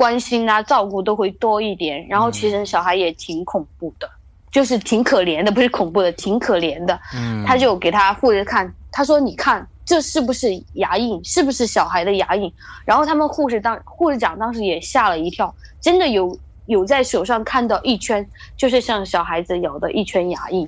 [0.00, 2.08] 关心啊，照顾都会多一点。
[2.08, 4.10] 然后其实小孩也挺恐怖的，
[4.50, 6.98] 就是挺可怜的，不是恐怖的，挺可怜的。
[7.14, 11.22] 嗯，他就给他护士看，他说：“你看这是不是牙印？
[11.22, 12.50] 是不是小孩的牙印？”
[12.86, 16.34] 然后他们护士当护士长当时也吓了一跳，真的有
[16.64, 20.66] 有在手上看到一圈，就是像小孩子咬的一圈牙印。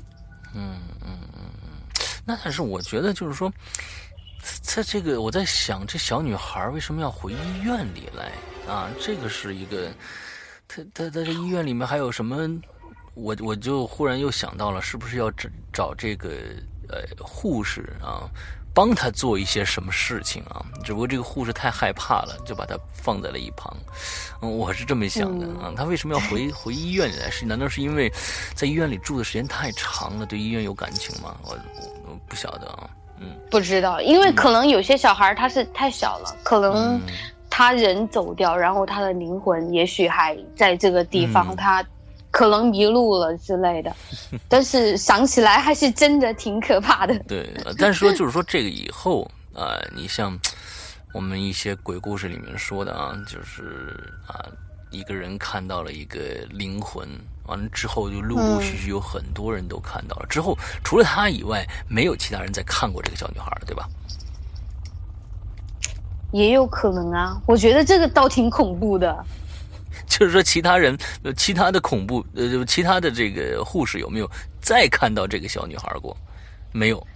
[0.55, 1.71] 嗯嗯嗯嗯，
[2.27, 3.51] 那但是我觉得就是说，
[4.61, 8.31] 在这个我在想，这小女孩为什么要回医院里来？
[8.69, 9.91] 啊，这个是一个，
[10.69, 12.37] 他他在这医院里面还有什么？
[13.15, 16.31] 我我就忽然又想到了，是不是要找找这个
[16.89, 18.25] 呃护士啊，
[18.73, 20.65] 帮他做一些什么事情啊？
[20.83, 23.77] 只不过这个护士太害怕了，就把他放在了一旁。
[24.41, 25.75] 嗯，我是这么想的啊。
[25.77, 27.29] 他为什么要回回医院里来？
[27.31, 28.11] 是难道是因为
[28.55, 31.37] 在医院里住的时间太长了，对医院有感情吗？
[31.43, 31.51] 我
[32.07, 32.89] 我不晓得啊。
[33.21, 36.99] 嗯，不知道，因为可能有些小孩他是太小了，可能。
[37.55, 41.85] 他人走掉，然后他的灵魂也许还在这个地方，他
[42.31, 43.95] 可能迷路了之类的。
[44.49, 47.19] 但是想起来还是真的挺可怕的。
[47.29, 47.47] 对，
[47.79, 50.37] 但是说 就是说这个以后啊，你像
[51.13, 54.49] 我们一些鬼故事里面说的啊，就是啊，
[54.91, 57.07] 一个人看到了一个灵魂，
[57.45, 60.27] 完了之后就陆陆续续有很多人都看到了。
[60.27, 63.87] 之后除了他以外，没有其他人再看过这个小女孩了，对吧？
[66.33, 69.25] 也有可能啊，我觉得这个倒挺恐怖的。
[70.09, 70.97] 就是说，其他人，
[71.37, 76.17] 其他的恐怖，呃，其他的这个护士有没有再看到这个小女孩过？
[76.73, 77.07] 没有，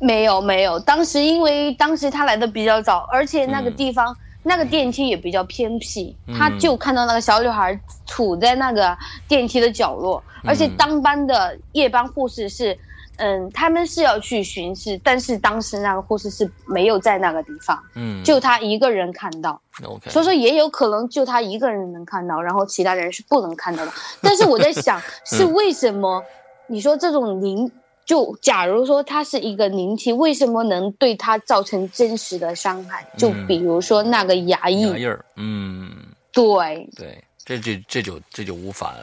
[0.00, 0.78] 没有，没有。
[0.80, 8.96] 当时因为当时他来的比较早，而且那个地方那个电梯也比较偏僻，他就看到那个小女孩处在那个
[9.28, 12.78] 电梯的角落，而且当班的夜班护士是。
[13.16, 23.92] 嗯，他们是要去巡视，但是当时那个护士是没有在那个地方，嗯，就他一个人看到，OK，所以说也有可能就他一个人能看到，然后其他人是不能看到的。
[24.20, 26.22] 但是我在想，是为什么？
[26.66, 27.70] 你说这种灵，
[28.04, 33.06] 就假如说他是一个灵体，为什么能对他造成真实的伤害？
[33.16, 35.90] 就比如说那个牙印，牙印儿，嗯，
[36.32, 37.23] 对对。
[37.44, 38.94] 这这这就这就无法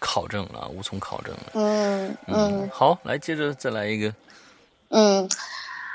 [0.00, 1.52] 考证了，无从考证了。
[1.54, 4.12] 嗯嗯，好，来接着再来一个。
[4.88, 5.28] 嗯，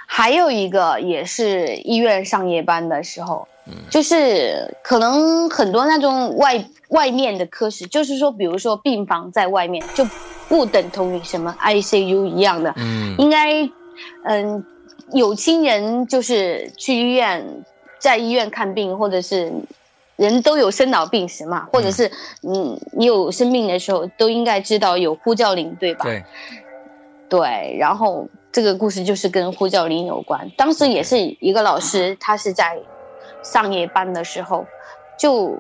[0.07, 10.07] 还有一个也是医院上夜班的时候，嗯，就是可能很多那种外外面的科室，就是说，比如说病房在外面，就
[10.47, 12.73] 不等同于什么 ICU 一样的。
[12.77, 13.69] 嗯，应该，
[14.23, 14.65] 嗯，
[15.11, 17.45] 有亲人就是去医院，
[17.99, 19.51] 在医院看病，或者是。
[20.19, 22.11] 人都有生老病死嘛，或者是
[22.43, 26.03] 嗯，你有生病的时候，都应该知道有呼叫铃，对吧？
[26.03, 26.23] 对，
[27.29, 27.77] 对。
[27.79, 30.51] 然后这个故事就是跟呼叫铃有关。
[30.57, 32.77] 当时也是一个老师，他是在
[33.41, 34.65] 上夜班的时候，
[35.17, 35.57] 就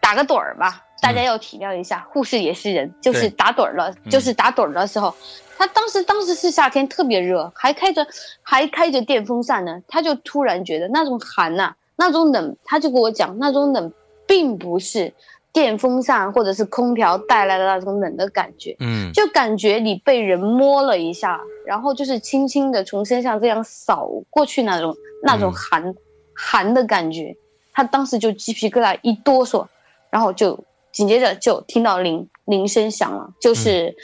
[0.00, 0.84] 打个盹儿吧。
[1.00, 5.12] 大家要体谅一下，护士也是人，就是打盹儿了，就是打盹儿的时候，
[5.58, 8.06] 他当时当时是夏天，特别热，还开着
[8.42, 11.74] 还开着电风扇呢，他就突然觉得那种寒呐。
[12.04, 13.92] 那种冷，他就跟我讲，那种冷
[14.26, 15.14] 并不是
[15.52, 25.94] 电风扇或者是空调带来的那种冷的感觉，嗯，就感觉你被人摸了一下，然后就是轻轻的从身上这样扫过去那种那种寒
[26.34, 27.36] 寒的感觉，
[27.72, 29.64] 他当时就鸡皮疙瘩一哆嗦，
[30.10, 30.58] 然后就
[30.90, 33.94] 紧接着就听到铃铃声响了，就是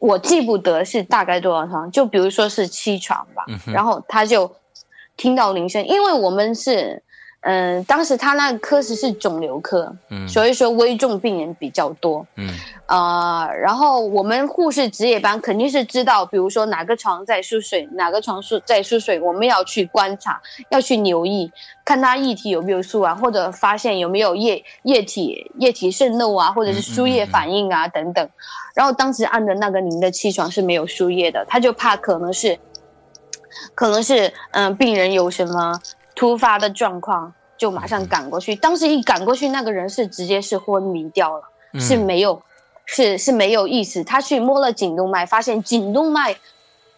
[0.00, 4.52] 我记不得是大概多少床，就比如说是七床吧，然后他就。
[5.16, 7.02] 听到铃声，因为我们是，
[7.42, 12.48] 嗯，当时他那个科室是肿瘤科，嗯，所以说危重病人比较多，嗯，
[12.86, 21.52] 啊，然后我们护士值夜班肯定是知道，比如说哪个床在输水，哪个床输在输水，我们要去观察，要去留意，
[21.84, 28.28] 看他液体有没有输完，或者发现有没有液液体液体渗漏啊，或者是输液反应啊等等。
[28.74, 32.58] 然后当时按的那个您的气床是没有输液的，他就怕可能是。
[33.74, 35.80] 可能是嗯，病人有什么
[36.14, 38.54] 突发的状况，就马上赶过去。
[38.54, 41.44] 当时一赶过去，那个人是直接是昏迷掉了，
[41.80, 42.42] 是没有，
[42.86, 44.04] 是是没有意识。
[44.04, 46.36] 他去摸了颈动脉，发现颈动脉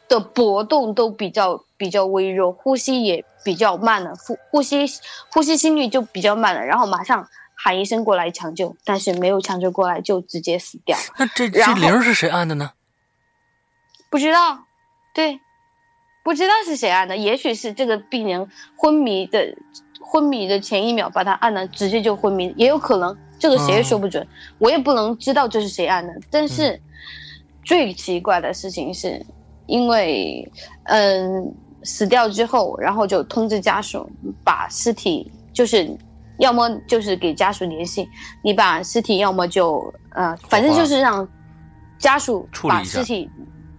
[0.08, 1.90] 的搏动都比较比。
[1.90, 4.86] 较微弱，呼吸也比较慢了，呼呼吸
[5.30, 10.96] 呼吸心率就比较慢了，然后马上喊医生过来抢救，但是没有抢救过来就直接死掉。
[11.18, 12.72] 那这这铃是谁按的呢？
[14.10, 14.64] 不知道，
[15.14, 15.38] 对，
[16.24, 19.56] 不知道是谁按的，也许是这个病人昏迷的
[20.00, 24.26] 昏迷的前一秒把他按了，直接就昏迷，也有可能，这个谁也说不准，
[24.58, 26.12] 我也不能知道这是谁按的。
[26.30, 26.80] 但是、
[27.62, 29.24] 最奇怪的事情是，
[29.66, 30.50] 因为
[30.84, 31.54] 嗯
[31.84, 34.10] 死掉之后，然后就通知家属
[34.42, 35.96] 把尸体就是。
[36.40, 38.08] 要么就是给家属联系，
[38.42, 41.28] 你把尸体要么就呃，反正就是让
[41.96, 43.30] 家属把尸体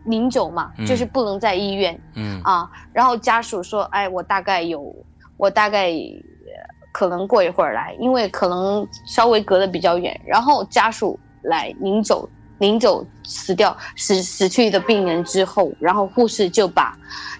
[0.05, 2.69] 领走嘛，嗯就是不能在医院嗯啊。
[2.93, 4.95] 然后家属说：“哎，我大概有，
[5.37, 6.53] 我大概呃
[6.91, 12.29] 可能过一会儿来，因为可能稍微隔得比较远。”然后家属来临走，
[12.59, 16.97] 临走死掉死死去的病人之后，然后护士就把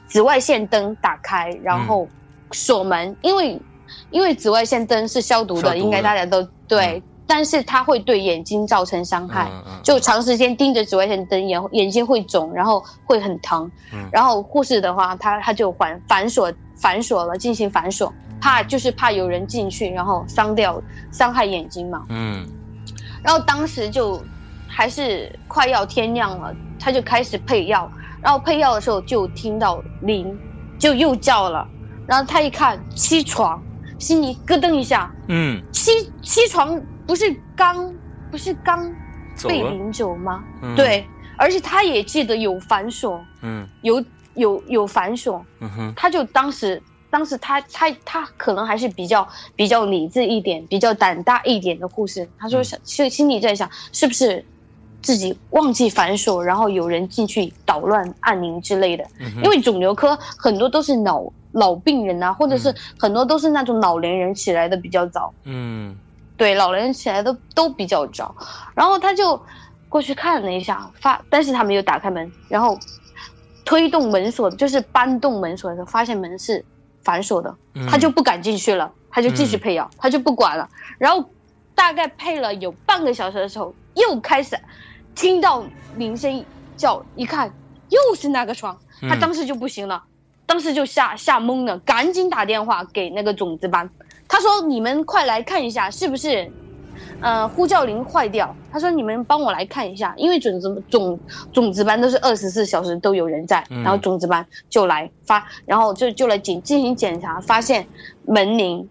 [0.07, 2.07] 紫外线灯打开，然后
[2.51, 3.61] 锁门，因为
[4.09, 7.01] 因为紫外线灯是消毒的，消毒的应该大家都对。
[7.28, 13.71] 但是它会对眼睛造成伤害，嗯嗯就长时间盯着紫外线灯，眼眼睛会肿，然后会很疼。
[13.93, 22.05] 嗯然后护士的话，他他就反反锁反锁了，进行反锁，怕就是怕有人进去，然后伤掉伤害眼睛嘛。
[22.09, 22.45] 嗯
[23.23, 24.21] 然后当时就
[24.67, 27.89] 还是快要天亮了，他就开始配药，
[28.21, 30.38] 然后配药的时候就听到铃，
[30.78, 31.67] 就又叫了，
[32.05, 33.59] 然后他一看起床，
[33.97, 35.89] 心里咯噔一下，嗯，起
[36.21, 37.93] 起床不是刚
[38.31, 38.93] 不是刚，
[39.47, 40.43] 被领走吗？
[40.61, 41.05] 嗯，对，
[41.37, 43.67] 而且他也记得有反锁，嗯。
[43.81, 44.03] 有
[44.33, 49.25] 有有反锁，嗯哼，他就当时当时他他他可能还是比较
[49.55, 52.27] 比较理智一点、比较胆大一点的护士。
[52.37, 52.63] 他说嗯。
[52.63, 54.43] 想心心里在想，是不是
[55.01, 59.05] 自己忘记反锁，然后有人进去捣乱按铃之类的？
[59.19, 65.33] 嗯因为肿瘤科很多都是老老病人啊，或者是很多都是那种老年人起来的比较早。
[65.45, 65.95] 嗯
[66.38, 68.36] 对，老人起来都都比较早，
[68.75, 69.41] 然后他就
[69.88, 72.77] 过去看了一下，发，但是他没有打开门，然后
[73.63, 76.63] 推动门锁，就是搬动门锁的时候，发现门是
[77.01, 81.29] 反锁的，嗯他就不敢进去了，他就继续嗯配药，他就不管了，然后
[81.73, 84.59] 大概配了有半个小时的时候，又开始
[85.15, 85.63] 听到
[85.95, 87.53] 铃声叫，一看
[87.89, 90.03] 又是那个床，他嗯当时就不行了，
[90.45, 93.89] 当时就吓吓懵了，赶紧打电话给那个种子班，
[94.36, 96.51] 他说你们快来看一下是不是，
[97.21, 101.17] 呃呼叫铃坏掉，他说你们帮我来看一下，因为种子种
[101.53, 103.81] 种子班都是二十四小时都有人在，嗯。
[103.81, 107.88] 然后种子班就来发，然后就就来检进行检查，发现
[108.23, 108.89] 门铃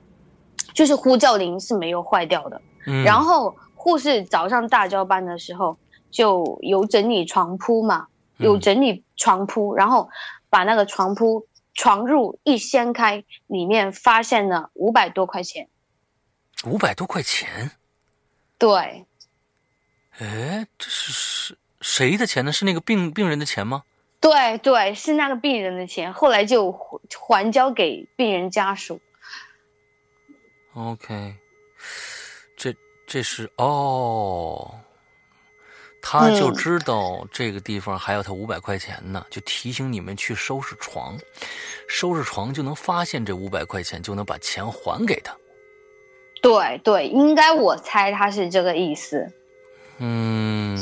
[0.72, 5.76] 就是呼叫铃是没有坏掉的，嗯，然后护士早上大交班的时候
[6.10, 8.06] 就有整理床铺嘛，
[8.38, 10.08] 有嗯整理床铺，然后
[10.48, 11.44] 把那个床铺
[11.74, 15.68] 床褥一掀开，里面发现了五百多块钱。
[16.64, 17.72] 五百多块钱，
[18.56, 19.04] 对，
[20.18, 21.12] 哎，这是
[21.80, 22.52] 谁谁的钱呢？
[22.52, 23.82] 是那个病病人的钱吗？
[24.20, 29.00] 对对，是那个病人的钱，后来就还还交给病人家属。
[30.72, 31.34] OK，
[32.56, 32.74] 这
[33.06, 34.80] 这是哦，
[36.06, 41.18] 他就嗯知道这个地方还有他五百块钱呢，就提醒你们去收拾床，
[41.88, 45.34] 收拾床就能发现这五百块钱，就能把钱还给他。
[46.42, 49.26] 对对，应该我猜他是这个意思。
[49.96, 50.76] 嗯，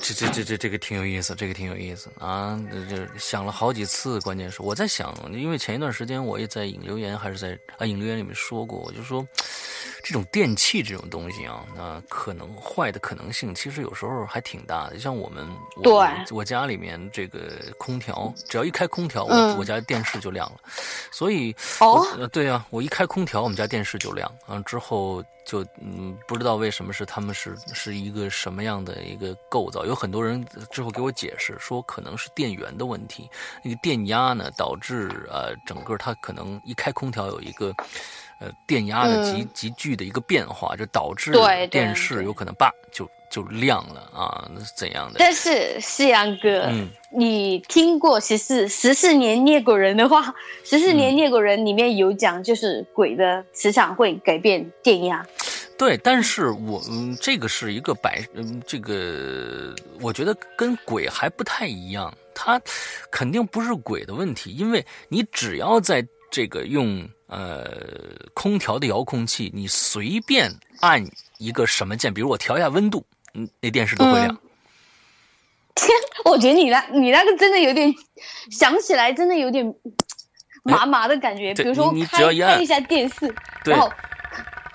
[0.00, 2.58] 这这这这这个挺有意思，这个挺有意思啊！
[2.72, 9.26] 这这想了好几次，关键是我在想，因为前一段时间我也在引留言还是在啊引留言里面说过，我就说
[10.06, 15.00] 这种电器这种东西啊，那可能坏的可能性其实有时候还挺大的。
[15.00, 15.44] 像我们
[15.74, 17.40] 我对我家里面这个
[17.76, 20.58] 空调，只要一开空调，我、嗯我家电视就亮了，
[21.10, 21.52] 所以
[22.30, 33.28] 对啊，我一开空调，我们家电视就亮，嗯，之后就嗯，不知道为什么是他们是是一个什么样的一个构造，有很多人之后给我解释说，可能是电源的问题，
[33.64, 37.74] 那个电压呢导致呃整个它可能一开空调有一个
[38.40, 41.32] 呃电压的急、嗯急剧的一个变化，就导致
[41.70, 45.16] 电视有可能叭就就亮了啊，那是怎样的？
[45.18, 50.34] 但是夕阳哥，嗯你听过十四十四年猎狗人的话？
[50.64, 55.26] 十四年嗯猎狗人里面有讲，就是鬼的磁场会改变电压。
[55.78, 62.60] 对，但是我嗯，这个是一个百嗯，这个我觉得跟鬼还不太一样，它
[63.10, 67.64] 肯定不是鬼的问题，因为你只要在这个用呃
[68.34, 71.04] 空调的遥控器，你随便按
[71.38, 73.04] 一个什么键，比如我调一下温度，
[73.34, 74.36] 嗯，那电视都会亮。
[75.74, 75.90] 天
[76.24, 77.94] 我觉得你那，你那个真的有点，
[78.50, 79.74] 想起来真的有点
[80.62, 81.52] 麻麻的感觉。
[81.54, 83.90] 比如说开开一下电视，然后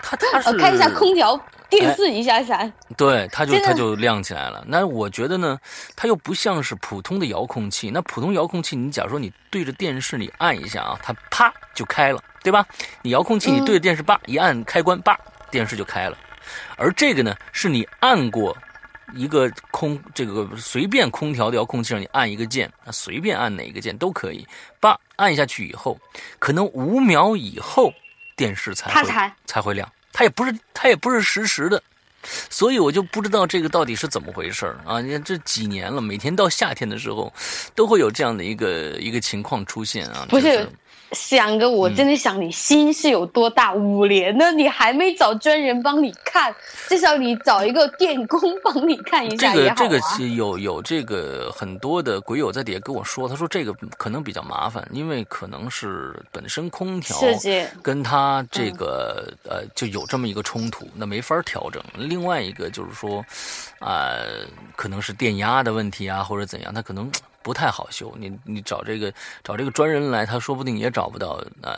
[0.02, 1.40] 他他是开一下空调。
[1.72, 4.62] 电视一下闪，对，它就它就亮起来了。
[4.68, 5.58] 那我觉得呢，
[5.96, 7.90] 它又不像是普通的遥控器。
[7.90, 12.66] 那普通遥控器，你假如说你对着电视，你按一下啊，它啪就开了，对吧？
[13.02, 15.18] 你遥控器你对着电视叭一按开关，叭
[15.50, 16.18] 电视就开了。
[16.76, 18.58] 而这个呢，是你按过
[19.14, 24.46] 一个空这个随便空调的遥控器上，你按一个键，那随便按哪一个键都可以，
[24.80, 26.00] 叭按下去以后，
[26.40, 27.94] 可能五秒以后
[28.36, 29.88] 电视才会才会亮。
[30.12, 31.82] 它也不是，它也不是实时的，
[32.50, 35.00] 所以我就不知道这个到底是怎么回事啊！
[35.00, 37.32] 你看这几年了，每天到夏天的时候，
[37.76, 40.26] 都会有这样的一个一个情况出现啊！
[40.30, 40.68] 不是。
[41.12, 43.74] 想哥，我真的想你心是有多大？
[43.74, 46.54] 五年了，你还没找专人帮你看，
[46.88, 50.00] 至少你找一个电工帮你看一下这个这个
[50.36, 57.18] 有有这个很多的鬼友在底下跟我说，他说这个可能比较麻烦，因为可能是本身空调
[57.82, 61.82] 跟他这个呃就有这么一个冲突，那没法调整。
[61.96, 63.24] 另外一个就是说，
[63.80, 64.18] 啊，
[64.76, 67.10] 可能是电压的问题啊，或者怎样，他可能。
[67.44, 69.12] 不太好修，你你找这个
[69.44, 71.74] 找这个专人来，他说不定也找不到呃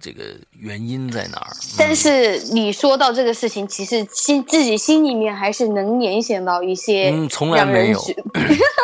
[0.00, 1.50] 这个原因在哪儿。
[1.76, 8.00] 但是你说到这个事情，其实心自己心里面还是能联想到一些，嗯， 从来没有，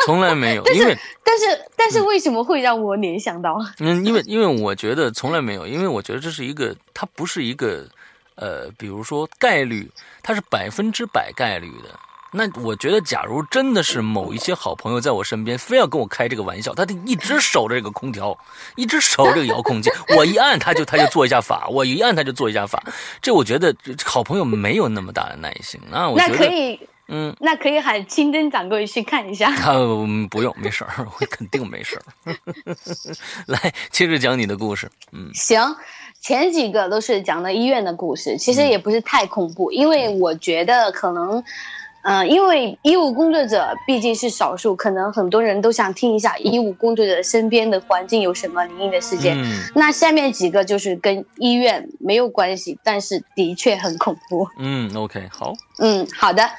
[0.05, 0.65] 从来没有。
[0.73, 1.45] 因为但是
[1.75, 3.57] 但是为什么会让我联想到？
[3.79, 7.85] 嗯，因为因为我觉得从来没有，因为我觉得这是一个，它不是一个
[8.35, 9.89] 呃，比如说概率，
[10.21, 11.97] 它是百分之百概率的。
[12.31, 18.37] 那我觉得，假如真的是某一些好朋友在我身边，非要跟我开这个玩笑，他得一直守着这个空调，
[18.75, 22.83] 一直守这个遥控器，我一按他就他就做一下法，我一按他就做一下法。
[23.21, 23.75] 这我觉得
[24.05, 25.81] 好朋友没有那么大的耐心。
[25.89, 29.51] 那我那可以，嗯，那可以喊清真掌柜去看一下。
[29.55, 29.73] 他
[30.29, 32.35] 不用，没事儿，我肯定没事儿。
[33.47, 34.87] 来，接着讲你的故事。
[35.11, 35.75] 嗯，行，
[36.21, 41.43] 前几个都是讲的医院的故事，其实也不是太恐怖，因为我觉得可能。
[42.01, 49.37] 嗯，因为医务工作者毕竟是少数，可能很多人都想听一下医务工作者身边的环境有什么灵异的事件。
[49.37, 54.47] 嗯那下面几个就是跟医院没有关系，但是的确很恐怖。
[54.57, 55.53] 嗯，OK，好。
[55.79, 56.49] 嗯，好的。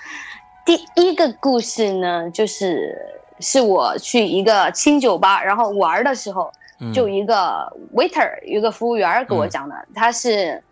[0.67, 2.95] 第一个故事呢，就是
[3.41, 6.53] 是我去一个清酒吧，然后玩的时候，
[6.93, 10.63] 就一个 waiter，一个服务员给我讲的，他是。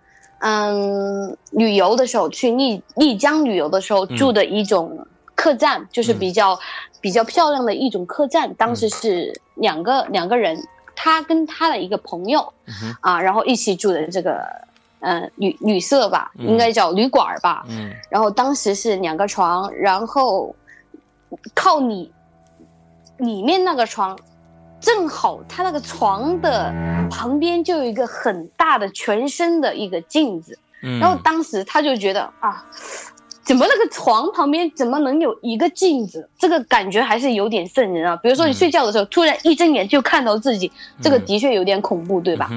[0.41, 6.59] 嗯，旅游的时候去丽丽江旅游的时候住的一种客栈，就是比较
[7.01, 8.55] 比较漂亮的一种客栈。
[8.55, 10.57] 当时是两个两个人，
[10.95, 12.53] 他跟他的一个朋友
[13.01, 14.47] 啊，然后一起住的这个
[15.01, 17.65] 嗯旅旅社吧，应该叫旅馆吧。
[17.69, 20.55] 嗯，然后当时是两个床，然后
[21.55, 22.13] 靠里
[23.17, 24.19] 里面那个床。
[24.81, 26.73] 正好他那个床的
[27.11, 30.59] 旁边就有一个很大的全身的一个镜子，
[31.01, 32.65] 然后当时他就觉得啊，
[33.43, 36.29] 怎么那个床旁边怎么能有一个镜子？
[36.39, 38.17] 这个感觉还是有点瘆人啊。
[38.17, 40.71] 比如说你睡觉的时候突然一睁眼就看到自己，
[41.01, 42.51] 这个的确有点恐怖，对吧？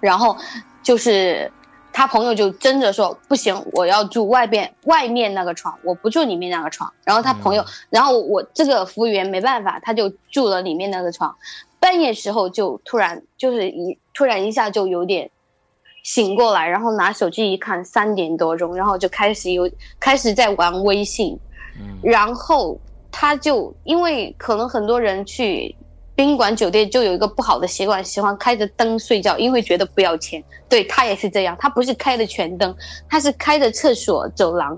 [0.00, 0.36] 然后
[0.82, 1.50] 就是。
[1.98, 6.92] 他朋友就争着说不行，我要住外边外面那个床，我不住里面那个床。
[7.02, 11.34] 然后他朋友，然后我这个服务员没办法，他就住了里面那个床。
[11.80, 15.28] 半夜时候就突然就是一突然一下就有点
[16.04, 19.68] 醒过来，然后拿手机一看三点多钟，然后就开始有
[19.98, 21.36] 开始在玩微信。
[22.00, 22.78] 然后
[23.10, 25.74] 他就因为可能很多人去。
[26.18, 30.42] 宾馆酒店就有一个不好的习惯，喜欢开着灯睡觉，因为觉得不要钱。
[30.68, 32.74] 对他也是这样，他不是开的全灯，
[33.08, 34.76] 他是开着厕所走廊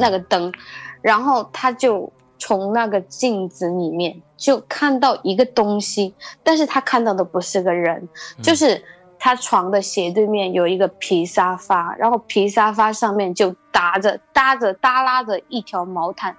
[0.00, 0.52] 那个灯，
[1.00, 6.12] 然后他就从那个镜子里面就看到一个东西，
[6.42, 8.08] 但是他看到的不是个人，
[8.42, 8.82] 就是
[9.16, 16.36] 他床的斜对面有一个皮沙发，然后皮沙发上面就搭着搭着耷拉着一条毛毯，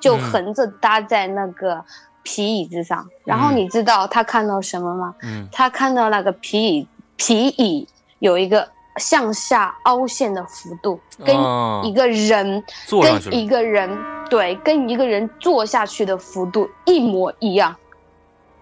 [0.00, 1.84] 就横着搭在那个。
[2.22, 5.14] 皮椅子上，然后你知道他看到什么吗？
[5.22, 11.36] 嗯，他看到那个皮椅皮椅有一个向下凹陷的幅度，跟
[11.84, 13.98] 一个人跟一个人
[14.30, 17.76] 对，跟一个人坐下去的幅度一模一样。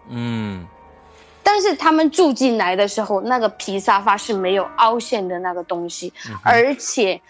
[0.08, 0.66] 嗯，
[1.42, 7.20] 但是他们住进来的时候，那个皮沙发是没有凹陷的那个东西，而且。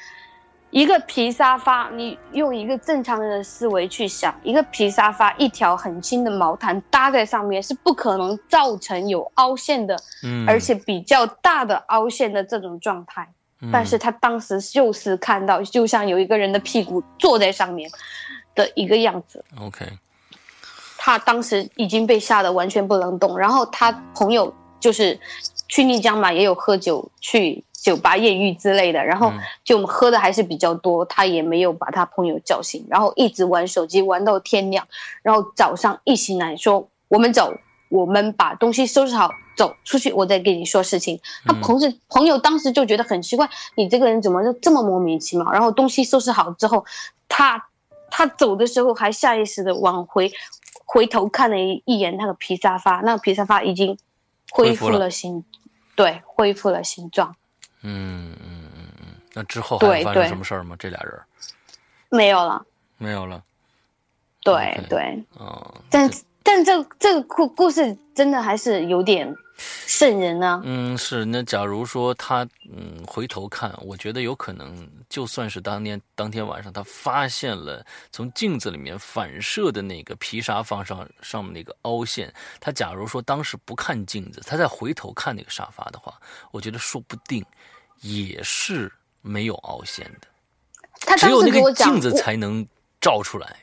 [0.71, 13.29] 一个皮沙发，你用一个正常人的思维去想，一个皮沙发，一条很轻的毛毯搭在上面，是不可能造成有凹陷的，嗯，而且比较大的凹陷的这种状态。
[13.71, 17.91] 但是他当时就是看到，就像有一个人的屁股坐在上面
[18.55, 19.45] 的一个样子。
[19.61, 19.87] OK，
[20.97, 25.21] 他当时已经被吓得完全不能动，然后他朋友就是
[25.69, 29.33] 去丽江嘛，也有喝酒去酒吧艳遇之类的，然后
[29.65, 34.87] 就喝的还是比较多，他也没有把他朋友叫醒，然后一直玩手机玩到天亮，
[35.23, 37.55] 然后早上一醒来说我们走，
[37.89, 41.21] 我们把东西收拾好走出去，我再跟你说事情。
[41.47, 45.51] 他朋友朋友当时就觉得很奇怪，你这个人怎么就这么莫名其妙？
[45.51, 46.85] 然后东西收拾好之后，
[47.29, 47.67] 他
[48.11, 50.31] 他走的时候还下意识的往回
[50.85, 53.97] 回头看了一一眼那个皮沙发，那个皮沙发已经
[54.51, 55.45] 恢复了形，
[55.97, 57.37] 对，恢复了形状。
[57.83, 60.77] 嗯嗯嗯嗯，那之后还发生什么事儿吗？
[60.79, 61.13] 这俩人
[62.11, 62.65] 没有了，
[62.99, 63.43] 没有了。
[64.43, 66.11] 对对，哦，但
[66.43, 69.37] 但这这个故故事真的还是有点
[69.87, 70.61] 瘆人啊。
[70.65, 71.25] 嗯，是。
[71.25, 87.45] 那假如说他嗯回头看，我觉得有可能，就算是当天当天晚上他发现了从镜子里面反射的那个皮沙发上上面那个凹陷，他假如说当时不看镜子，他再回头看那个沙发的话，我觉得说不定
[88.01, 88.91] 也是
[89.21, 90.29] 没有凹陷的。
[91.01, 92.67] 他只有那个镜子才能
[93.01, 93.57] 照出来。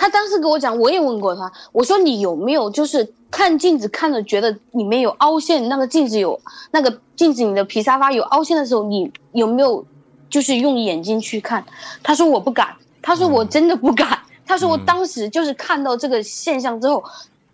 [0.00, 6.40] 他当时跟我讲，我也问过他，我说你有没有就是看镜子看着觉得里面有凹陷，那个镜子有
[6.70, 9.84] 那个镜子里的皮沙发有凹陷的时候，你有没有
[10.30, 11.66] 就是用眼睛去看？
[12.00, 17.02] 他说我不敢，他说我真的不敢，他说我当时就是看到这个现象之后，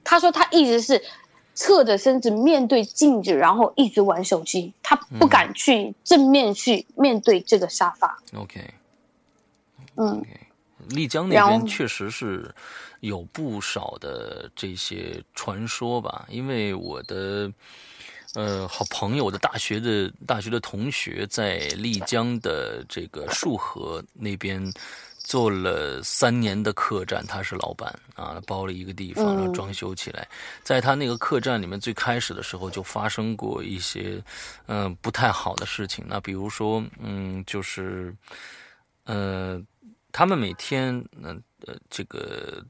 [0.04, 1.02] 他说他一直是
[1.54, 8.18] 侧着身子面对镜子，然后一直玩手机，他不敢去正面去面对这个沙发。
[8.36, 8.60] OK，
[9.96, 10.22] 嗯。
[10.88, 12.54] 丽江那边确实是
[13.00, 17.52] 有不少的这些传说吧，因为我的
[18.34, 24.72] 呃好朋友，我的大学的大学的同学在丽江的这个束河那边
[25.18, 30.26] 做了三年的客栈，他是老板啊，包了一个地方，然后装修起来，
[30.62, 34.22] 在他那个客栈里面，最开始的时候就发生过一些
[34.66, 38.14] 嗯不太好的事情，那比如说嗯就是
[39.04, 39.62] 呃。
[40.16, 42.64] 他们每天，嗯呃，这个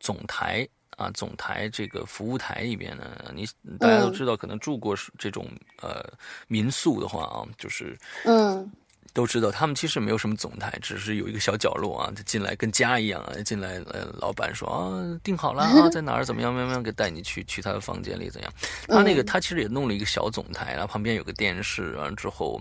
[0.00, 3.46] 总台啊，总台这个服务台里边呢，你
[3.78, 5.46] 大家都知道，可能住过这种
[5.80, 6.04] 呃
[6.48, 8.68] 民宿的话啊，就是嗯，
[9.12, 18.52] 都知道他们其实没有什么总台，只是有一个小角落啊，就进来跟家一样啊，进来呃，老板说啊，订好了啊，在哪儿怎么样，慢慢给带你去去他的房间里怎样？
[18.88, 22.60] 他那个他其实也弄了一个小总台，然后旁边有个电视，完了之后，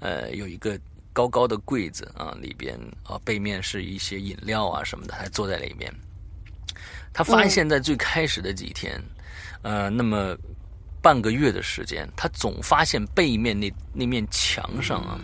[0.00, 0.78] 呃，有一个。
[1.18, 5.92] 高高的柜子啊，里边啊，背面是一些饮料啊什么的，还坐在里面。
[7.12, 9.02] 他发现，在最开始的几天，
[9.62, 10.36] 呃，那么
[11.02, 15.18] 半个月的时间，他总发现背面那那面墙上啊，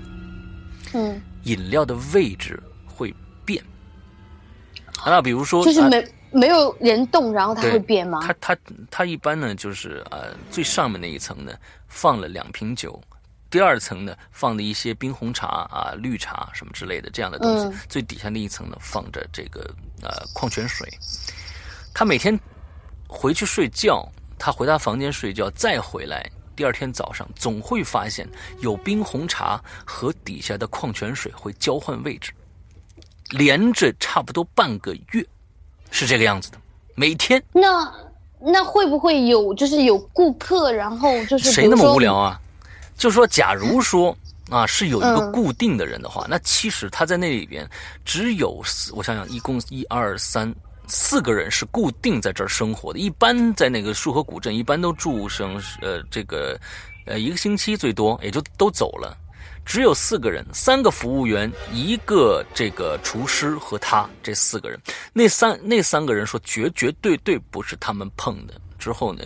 [0.94, 3.14] 嗯，饮料的位置会
[3.44, 3.62] 变。
[5.06, 8.18] 那比如说，就是没没有人动，然后它会变吗？
[8.20, 8.58] 它它
[8.90, 11.52] 它一般呢，就是呃，最上面那一层呢，
[11.86, 13.00] 放了两瓶酒。
[13.54, 17.78] 第二层呢，放的一些冰红茶啊、绿茶什么之类的这样的东西。
[17.88, 19.60] 最底下那一层呢，放着这个
[20.02, 20.92] 呃矿泉水。
[21.94, 22.36] 他每天
[23.06, 24.04] 回去睡觉，
[24.40, 28.28] 他回他房间睡觉，再回来，第二天早上总会发现
[28.58, 32.32] 有冰红茶和底下的矿泉水会交换位置，
[33.30, 35.24] 连着差不多半个月，
[35.92, 36.58] 是这个样子的。
[36.96, 37.88] 每天那
[38.40, 42.40] 那会不会有就是有顾客，然后就是谁那么无聊啊？
[42.96, 44.16] 就说，假如说
[44.50, 47.68] 啊，是有一个固定的人的话，那其实他在那里边
[48.04, 50.54] 只有四，我想想，一共一二三
[50.86, 52.98] 四个人是固定在这儿生活的。
[52.98, 56.58] 一般在那个束河古镇，一般都住上呃这个
[57.06, 59.16] 呃一个星期最多也就都走了。
[59.64, 64.78] 只有四个人，三个服务员，一个这个厨师和他这四个人。
[65.12, 68.54] 那三那三个人说绝绝对对不是他们碰的。
[68.78, 69.24] 之后呢，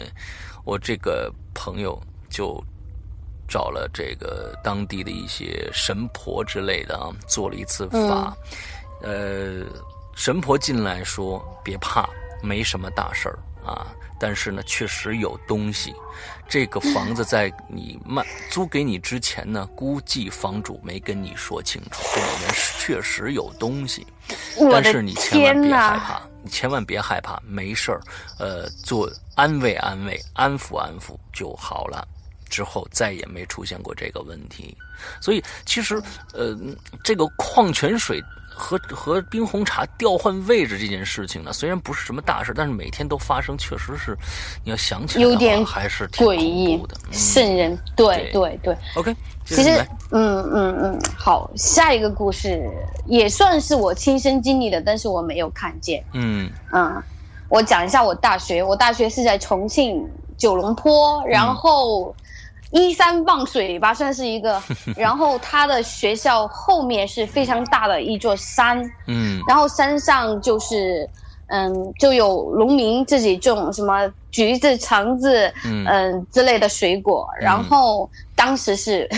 [0.65, 2.01] 我这个朋友
[2.31, 2.65] 就。
[3.49, 8.37] 找了这个当地的一些神婆之类的啊，做了一次法。
[9.01, 9.65] 呃，
[10.15, 12.09] 神婆进来说：“别怕，
[12.43, 13.87] 没什么大事儿啊。
[14.21, 15.95] 但是呢，确实有东西。
[16.49, 24.05] 这个房子在你卖租给你之前呢，估计房主没跟你说清楚，这里面确实有东西。
[24.73, 28.01] 但是你千万别害怕，你千万别害怕，没事儿。
[28.41, 32.05] 呃，做安慰安慰，安抚安抚就好了。”
[32.49, 34.77] 之后再也没出现过这个问题，
[35.21, 36.57] 所以其实，呃，
[37.03, 44.17] 这个矿泉水和和冰红茶调换位置这件事情呢，虽然不是什么大事，但是每天都发生，确实是
[44.65, 47.79] 你要想起来有点还是挺诡异的，瘆人。
[47.95, 49.79] 对对对，OK，其实，
[50.11, 52.69] 嗯嗯嗯，好，下一个故事
[53.07, 56.05] 也算是我亲身经历的，但是我没有看见。
[56.13, 57.01] 嗯嗯，
[57.49, 60.05] 我讲一下我大学，我大学是在重庆
[60.37, 62.15] 九龙坡，然后
[62.71, 64.61] 依山傍水吧，算是一个。
[64.97, 71.09] 然后他的学校后面是非常大的一座山，嗯然后山上就是，
[71.47, 77.29] 嗯，就有农民自己种什么橘子、橙子，嗯嗯之类的水果。
[77.41, 79.09] 然后当时是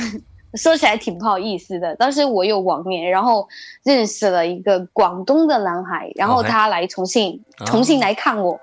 [0.55, 3.49] 说起来挺不好意思的，当时我有网恋，然后
[3.85, 8.59] 认识了一个广东的男孩，然后他来重庆，哦重庆来看我。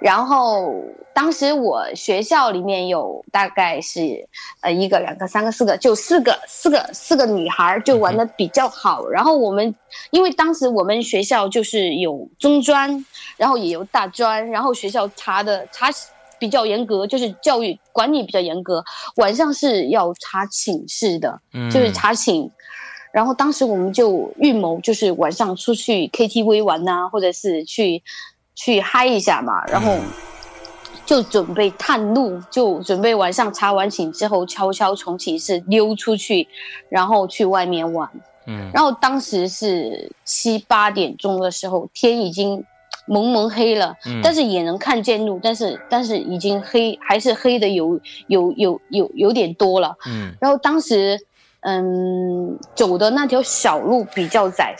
[0.00, 0.72] 然后
[1.12, 4.28] 当时我学校里面有大概是
[4.60, 9.06] 呃一个、两个、三个、四个，就四个、四个、四个女孩就玩的比较好。
[9.08, 9.74] 然后我们
[10.10, 13.04] 因为当时我们学校就是有中专，
[13.36, 15.90] 然后也有大专，然后学校查的查
[16.38, 18.84] 比较严格，就是教育管理比较严格，
[19.16, 22.50] 晚上是要查寝室的，嗯就是查寝。
[23.12, 28.02] 然后当时我们就预谋，就是晚上出去 KTV 玩呐、或者是去
[28.54, 29.96] 去嗨一下嘛，然后
[31.06, 36.46] 就准备探路，就准备晚上查完寝之后，悄悄从寝室溜出去，
[36.90, 38.10] 然后去外面玩。
[38.48, 42.64] 嗯然后当时是七八点钟的时候，天已经
[43.06, 49.96] 蒙蒙黑了，嗯但是也能看见路，但是但是已经黑，还是黑的有有有有有点多了。
[50.06, 51.18] 嗯，然后当时，
[51.60, 54.74] 嗯，走的那条小路比较窄，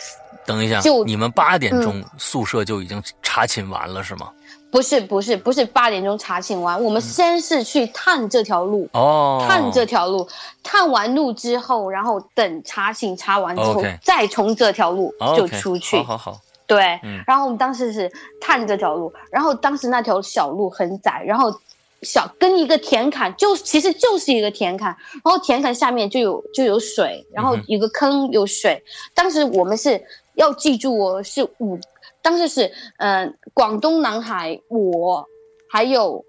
[0.45, 4.31] 等一下，就你们八点钟嗯宿舍就已经查寝完了是吗？
[4.69, 8.87] 不是不是不是八点钟查寝完，我们先是去探这条路。
[8.93, 10.29] 哦，探这条路，
[10.63, 15.97] 探完路之后，然后等查寝查完之后再从这条路就出去。
[15.99, 17.23] 好好好，对，嗯。
[17.27, 18.11] 然后我们当时是
[18.41, 21.61] 探这条路，然后当时那条小路很窄，然后
[22.03, 28.83] 小跟一个田坎，就其实就是一个田坎，然后田坎下面就有就有水，然后有个坑有水。
[29.15, 30.05] 当时我们是
[30.35, 31.79] 要记住哦，是五，
[32.21, 35.27] 当时是嗯、呃广东男孩，我
[35.71, 36.25] 还有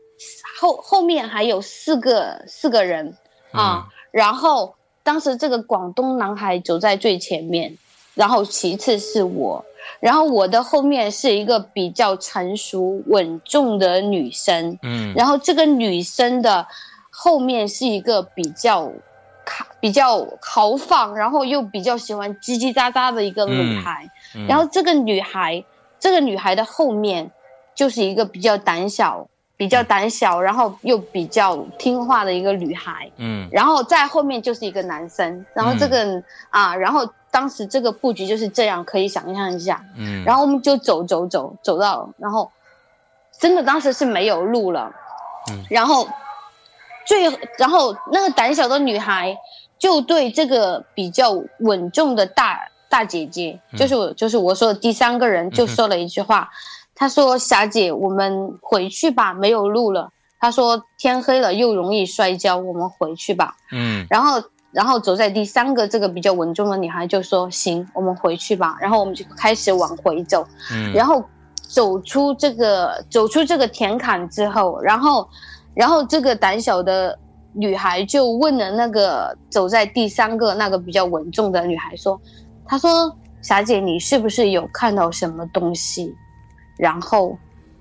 [0.59, 3.17] 后后面还有四个四个人
[3.51, 7.77] 啊，然后当时这个广东男孩走在最前面，
[8.17, 9.63] 然后其次是我，
[9.99, 15.13] 然后我的后面是一个比较成熟稳重的女生，嗯。
[15.15, 16.65] 然后这个女生的
[17.11, 18.91] 后面是一个比较
[19.79, 25.63] 比较豪放，然后又比较喜欢叽叽喳喳的一个女孩，嗯然后这个女孩，
[25.99, 27.31] 这个女孩的后面
[27.75, 29.27] 就是一个比较胆小。
[29.59, 33.49] 比较胆小，然后又比较听话的一个女孩，嗯。
[33.51, 39.85] 然后在后面就是一个男生，然后这个、啊，然后当时这个布局就是这样，可以想象一下。
[39.95, 42.51] 嗯，然后我们就走走走走到，然后
[43.39, 44.91] 真的当时是没有路了，
[45.51, 45.63] 嗯。
[45.69, 46.07] 然后
[47.05, 47.29] 最
[47.59, 49.37] 然后那个胆小的女孩
[49.77, 51.29] 就对这个比较
[51.59, 53.77] 稳重的大大姐姐，嗯。
[53.77, 56.49] 就是我就是我说的第三个人，就说了一句话，
[56.95, 60.11] 她说：“霞姐，我们回去吧，没有路了。”
[60.41, 64.07] 她说：“天黑了又容易摔跤，我们回去吧。”嗯。
[64.09, 64.41] 然后，
[64.77, 71.23] 然后走在第三个这个比较稳重的女孩就说：“行，我们回去吧。”然后我们就开始往回走，嗯，然后
[71.67, 75.27] 走出这个走出这个田坎之后，然后，
[75.73, 77.17] 然后这个胆小的
[77.53, 82.21] 女孩就问了那个走在第三个那个比较稳重的女孩说
[82.63, 86.15] ：“她说，霞姐，你是不是有看到什么东西？”
[86.77, 87.35] 然后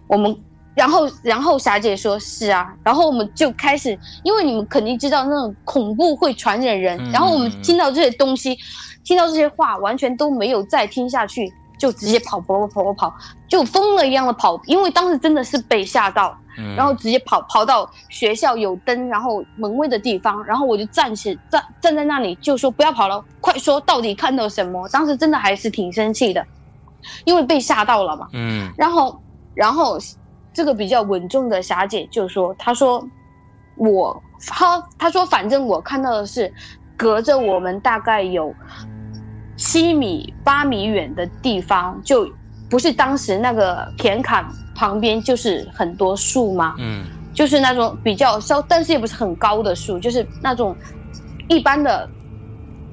[0.06, 0.34] 我们。
[0.76, 8.54] 然后，然后霞姐说是啊，然后我们就开始，因为你们肯定知道那种恐怖会传染人，嗯然后我们听到这些东西，
[9.02, 13.14] 听到这些话，完全都没有再听下去，就直接跑跑跑跑跑，
[13.48, 24.86] 就疯了一样的跑，因为当时真的是被吓到，嗯然后直接跑跑到学校有灯，然后门卫的地方，然后我就站起站站在那里，就说不要跑了，快说到底看到什么？
[24.90, 26.44] 当时真的还是挺生气的，
[27.24, 28.26] 因为被吓到了嘛。
[28.34, 29.22] 嗯然后，
[29.54, 29.96] 然后
[30.56, 33.10] 这个比较稳重的霞姐就说：“她说
[33.74, 36.50] 我，她她说反正我看到的是，
[36.96, 38.56] 隔着我们大概有
[39.58, 42.26] 七米八米远的地方，就
[42.70, 46.74] 不是当时那个田坎旁边就是很多树吗？
[46.78, 50.74] 嗯就是那种比较稍，但是也不是很高的树，就是那种
[51.48, 52.10] 一般的，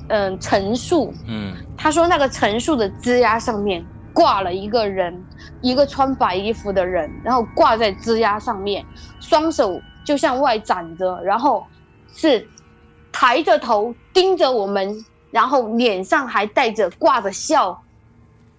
[0.07, 5.25] 嗯、陈树，嗯他说那个陈树的枝丫上面挂了一个人，
[5.61, 8.85] 一个穿白衣服的人，然后挂在枝丫上面，
[9.19, 11.65] 双手就向外展着，然后
[12.13, 12.47] 是
[13.11, 17.83] 抬着头盯着我们，然后脸上还带着挂着笑，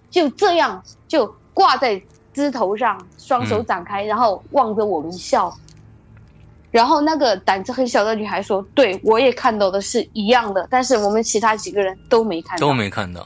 [0.09, 2.01] 就这样就挂在
[2.33, 5.57] 枝头上，双手展开，然后望着我们笑。
[6.71, 13.25] 然后那个胆子很小的女孩说：“对我也看到的是一样的，但是我们其他几个人都没看到，都没看到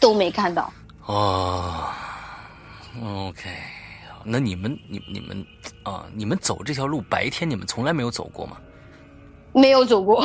[0.00, 0.72] 都没看到。
[1.06, 1.88] 哦。
[3.02, 3.50] OK，
[4.24, 5.46] 那你们你你们
[5.82, 8.56] 啊，你们走这条路白天你们从来没有走过吗？
[9.52, 10.24] 没有走过。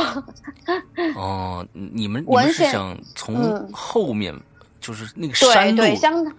[1.15, 4.35] 哦，你们你们是想从嗯后面，
[4.79, 6.35] 就是那个山路对，相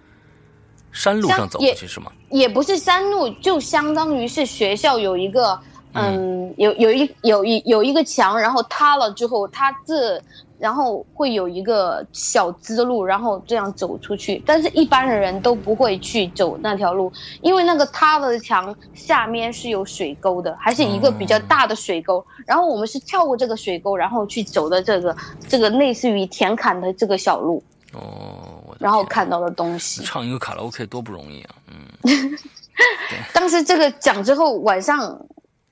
[0.91, 2.11] 山路上走过去是吗？
[2.29, 5.57] 也不是山路，就相当于是学校有一个，
[5.93, 10.21] 嗯，有有一有一有一个墙，然后塌了之后，它这
[10.61, 14.41] 然后会有一个小支路，然后这样走出去。
[14.45, 22.23] 但是一般的人都不会去走那条路，因为那个塌了的墙下面是有水沟的，还是一个比较大的水沟。
[22.45, 25.17] 然后我们是跳过这个水沟，然后去走的这个
[25.49, 30.03] 这个类似于田坎的这个小路，哦，我然后看到的东西。
[30.03, 31.55] 唱一个卡拉 OK 多不容易啊！
[31.67, 32.37] 嗯，
[33.33, 35.25] 当时这个讲之后，晚上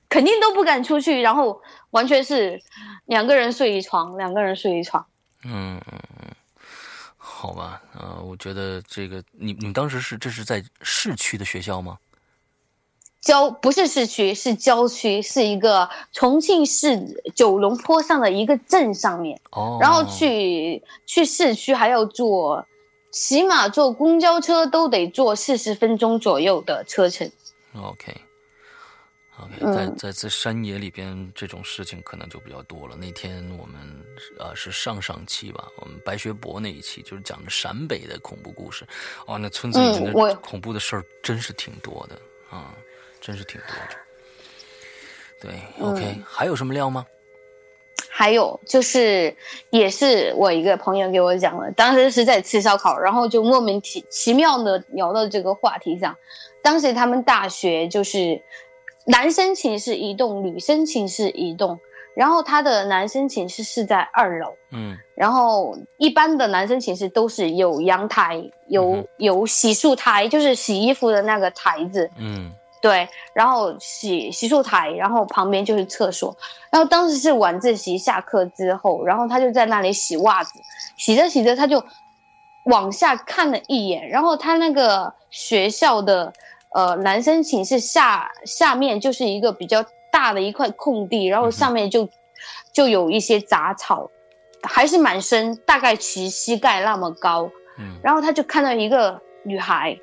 [0.08, 1.60] 肯定都不敢出去，然后
[1.90, 2.62] 完全是
[3.06, 5.06] 两个人睡一床，两个人睡一床。
[5.44, 6.28] 嗯嗯嗯，
[7.16, 11.98] 好吧，呃，我觉得这个你你们当时是这是在市区的学校吗？
[13.20, 19.40] 郊不是市区，是郊区，是一个重庆市九龙坡上的一个镇上面。
[19.50, 22.66] 哦，然后去去市区还要坐，
[23.12, 27.30] 起码坐公交车都得坐四十分钟左右的车程。
[27.74, 28.22] OK。
[29.60, 32.96] 在在在山野里边，这种事情可能就比较多了。
[32.96, 33.80] 那天我们
[34.38, 38.86] 呃是上上期吧，我们白学博那一期就是讲的陕北的恐怖故事。
[39.26, 42.18] 哦，那村子里面的恐怖的事儿真是挺多的
[42.50, 42.74] 啊、
[43.20, 43.96] 真是挺多的。
[45.40, 47.06] 对，OK，、嗯还有什么料吗？
[48.12, 49.34] 还有就是，
[49.70, 56.14] 也是我一个朋友给我讲的，当时是在吃烧烤，然后就莫名其奇妙的聊到这个话题上。
[56.62, 58.42] 当时他们大学就是
[59.06, 61.78] 男生寝室一栋，女生寝室一栋，
[62.14, 64.96] 然后他的男生寝室是在二楼，嗯。
[65.14, 72.52] 然后一般的男生寝室都是有阳台，有、嗯有洗漱台，就是洗衣服的那个台子，嗯。
[72.82, 76.34] 对，然后洗洗漱台，然后旁边就是厕所。
[76.70, 80.52] 然后当时是晚自习下课之后，然后他就在那里洗袜子，
[80.96, 81.84] 洗着洗着他就
[82.64, 86.32] 往下看了一眼，然后他那个学校的
[86.72, 92.08] 呃男生寝室下下面就是一个比较大的一块空地，然后上面就
[92.72, 94.10] 就有一些杂草，
[94.62, 97.50] 还是蛮深，大概齐膝盖那么高。
[97.78, 99.98] 嗯然后他就看到一个女孩，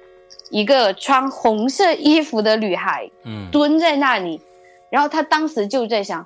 [0.50, 4.42] 一个穿红色衣服的女孩嗯蹲在那里，
[4.90, 6.26] 然后他当时就在想，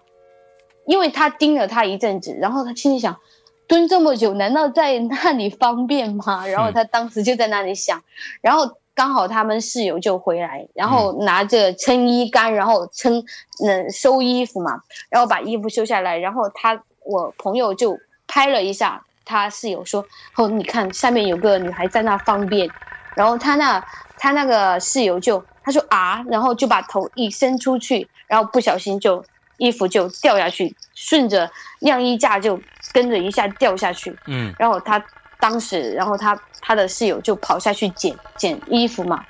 [0.86, 3.20] 因为他盯了她一阵子，然后他心里想，
[3.68, 6.48] 蹲这么久，难道在那里方便吗？
[6.48, 8.04] 然后他当时就在那里想，
[8.42, 13.24] 然后刚好他们室友就回来，然后拿着撑衣杆，然后撑
[13.66, 14.80] 嗯收衣服嘛，
[15.10, 17.98] 然后把衣服收下来，然后他我朋友就
[18.28, 20.06] 拍了一下他室友说，
[20.38, 22.70] 哦你看下面有个女孩在那方便，
[23.16, 23.84] 然后他那
[24.20, 29.26] 他那个室友就他说啊，然后就把头一伸出去，然后不小心就
[29.58, 31.50] 衣服就掉下去，顺着
[31.80, 32.62] 晾衣架就
[32.94, 34.54] 跟着一下掉下去，嗯。
[34.60, 35.04] 然后他
[35.42, 39.26] 当时，然后他他的室友就跑下去捡捡衣服嘛，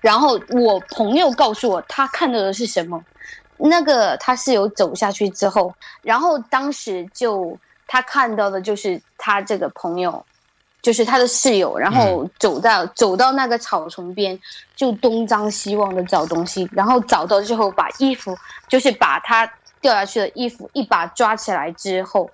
[0.00, 3.04] 然后我朋友告诉我他看到的是什么，
[3.58, 10.26] 那个他室友走下去之后，然后当时就他看到的就是他这个朋友。
[10.82, 14.40] 就是他的室友，然后走到、走到那个草丛边，
[14.74, 18.34] 就东张西望的找东西，然后找到之后把衣服，
[18.66, 19.46] 就是把他
[19.82, 22.32] 掉下去的衣服一把抓起来之后，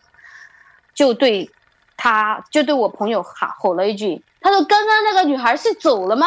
[0.94, 1.56] 就对
[1.96, 6.26] 他就对我朋友喊吼了一句，他说：“刚刚那个女孩是走了吗？”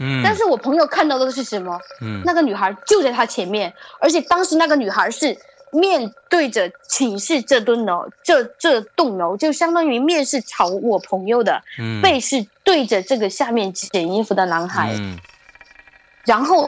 [0.00, 1.78] 嗯，但是我朋友看到的是什么？
[2.02, 5.36] 嗯那个女孩就在他前面，而且当时那个女孩是
[5.70, 14.92] 面对着寝室这栋楼，这这栋楼就相当于面是朝我朋友的，嗯背是对着这个下面捡衣服的男孩。
[14.98, 15.18] 嗯
[16.24, 16.66] 然后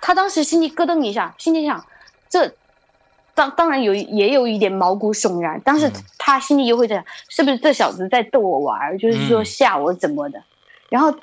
[0.00, 1.84] 他当时心里咯噔一下，心里想，
[2.30, 2.50] 这
[3.36, 10.42] 当当然有也有一点毛骨悚然，但是嗯他心里又会在想，是不是这小子在逗我玩儿，就是说嗯吓我怎么的？
[10.88, 11.14] 然后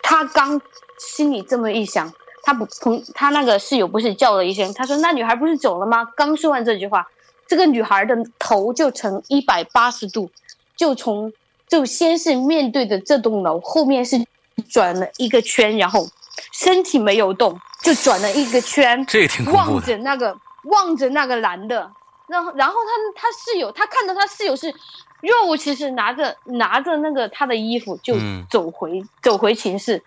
[0.00, 0.60] 他刚
[0.98, 2.10] 心里这么一想，
[2.44, 6.04] 他不朋他那个室友不是叫了一声，他说那女孩不是走了吗？
[6.16, 7.08] 刚说完这句话，
[7.48, 10.30] 这个女孩的头就成一百八十度，
[10.76, 11.32] 就从
[11.68, 14.24] 就先是面对着这栋楼，后面是
[14.68, 16.08] 转了一个圈，然后
[16.52, 19.82] 身体没有动，就转了一个圈，这也挺恐怖望的。
[19.82, 20.36] 着那个
[20.66, 21.90] 望着那个男的，
[22.28, 24.74] 然后然后他他室友，他看到他室友是
[25.20, 28.46] 若无其事拿着拿着那个他的衣服就嗯。
[28.50, 30.02] 走回、走回寝室，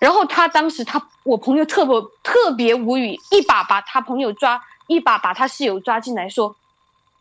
[0.00, 6.56] 然后他当时他我朋友特别特别无语，一把把他朋友抓，一把把他室友抓进来说：“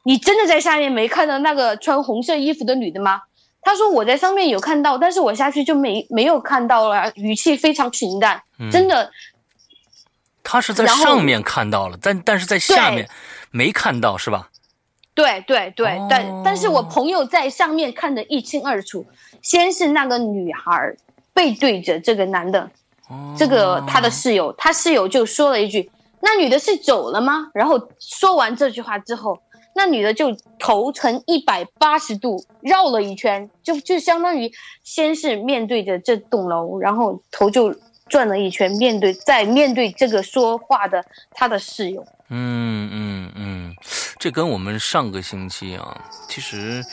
[0.03, 3.21] 你真的在下面没看到那个穿红色衣服的女的吗？”
[3.61, 8.69] 他说我在上面有看到，但是我下去就没没有看到了，语气非常平淡，嗯。
[8.69, 9.11] 真的
[10.45, 13.09] 他是在上面看到了，但但是在下面
[13.51, 14.49] 没看到，是吧？
[15.15, 19.05] 对对对，哦但但是我朋友在上面看得一清二楚，
[19.41, 20.95] 先是那个女孩
[21.33, 22.69] 背对着这个男的，
[23.37, 25.89] 这个他的室友，他室友就说了一句
[26.21, 29.39] ：“那女的是走了吗？”然后说完这句话之后，
[29.73, 34.51] 那女的就头呈一百八十度绕了一圈，就就相当于
[34.83, 37.73] 先是面对着这栋楼，然后头就
[38.07, 42.05] 转了一圈，面对在面对这个说话的他的室友。
[42.29, 43.75] 嗯嗯嗯，
[44.17, 45.95] 这跟我们上个星期啊，
[46.27, 46.83] 其实，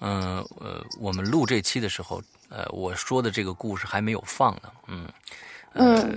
[0.00, 5.06] 嗯呃我们录这期的时候，呃，我说的这个故事还没有放呢，嗯，
[5.74, 6.08] 呃，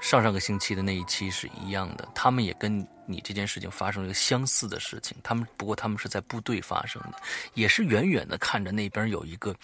[0.00, 7.20] 上上个星期的那一期是一样的，他们也跟你这件事情发生了一个相似的事情，他们不过他们是在部队发生的，
[7.54, 9.54] 也是远远的看着那边有一个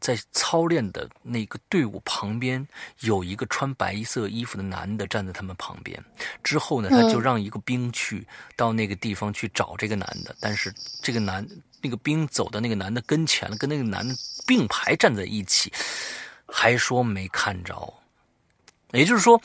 [0.00, 2.66] 在操练的那个队伍旁边
[3.00, 6.02] 有一个穿白色衣服的男的站在他们旁边，
[6.42, 8.26] 之后呢，他就让一个兵去
[8.56, 11.46] 到那个地方去找这个男的，但是这个男
[11.80, 14.14] 那个兵走到那个男的跟前了，跟那个男的
[14.46, 15.72] 并排站在一起，
[16.46, 17.94] 还说没看着。
[18.92, 19.40] 也就是说，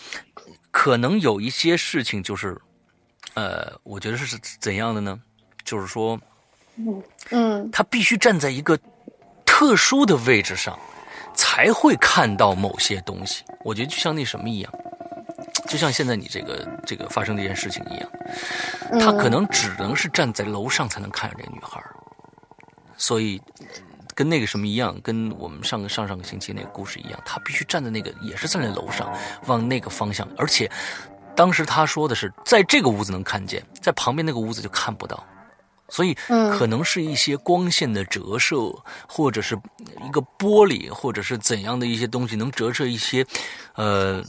[0.79, 2.57] 可能有一些事情就是，
[3.33, 5.19] 呃，我觉得是怎样的呢？
[5.65, 6.17] 就是说，
[7.31, 8.79] 嗯他必须站在一个
[9.45, 10.79] 特殊的位置上，
[11.33, 13.43] 才会看到某些东西。
[13.65, 14.73] 我觉得就像那什么一样，
[15.67, 18.09] 就像现在你这个这个发生这件事情一样，
[19.01, 21.83] 他可能只能是站在楼上才能看见这个女孩
[22.95, 23.41] 所以。
[24.19, 29.09] 跟那个什么一样，跟我们上个上上个星期那个故事一样，他必须站在那个，也是站在楼上，
[29.45, 30.69] 往那个方向，而且
[31.37, 35.23] 当时他说的是，在这个屋子能看见，在旁边那个屋子就看不到，
[35.87, 38.57] 所以嗯可能是一些光线的折射，
[39.07, 39.57] 或者是
[40.05, 43.25] 一个玻璃，或者是怎样的一些东西能折射一些，
[43.75, 44.21] 呃。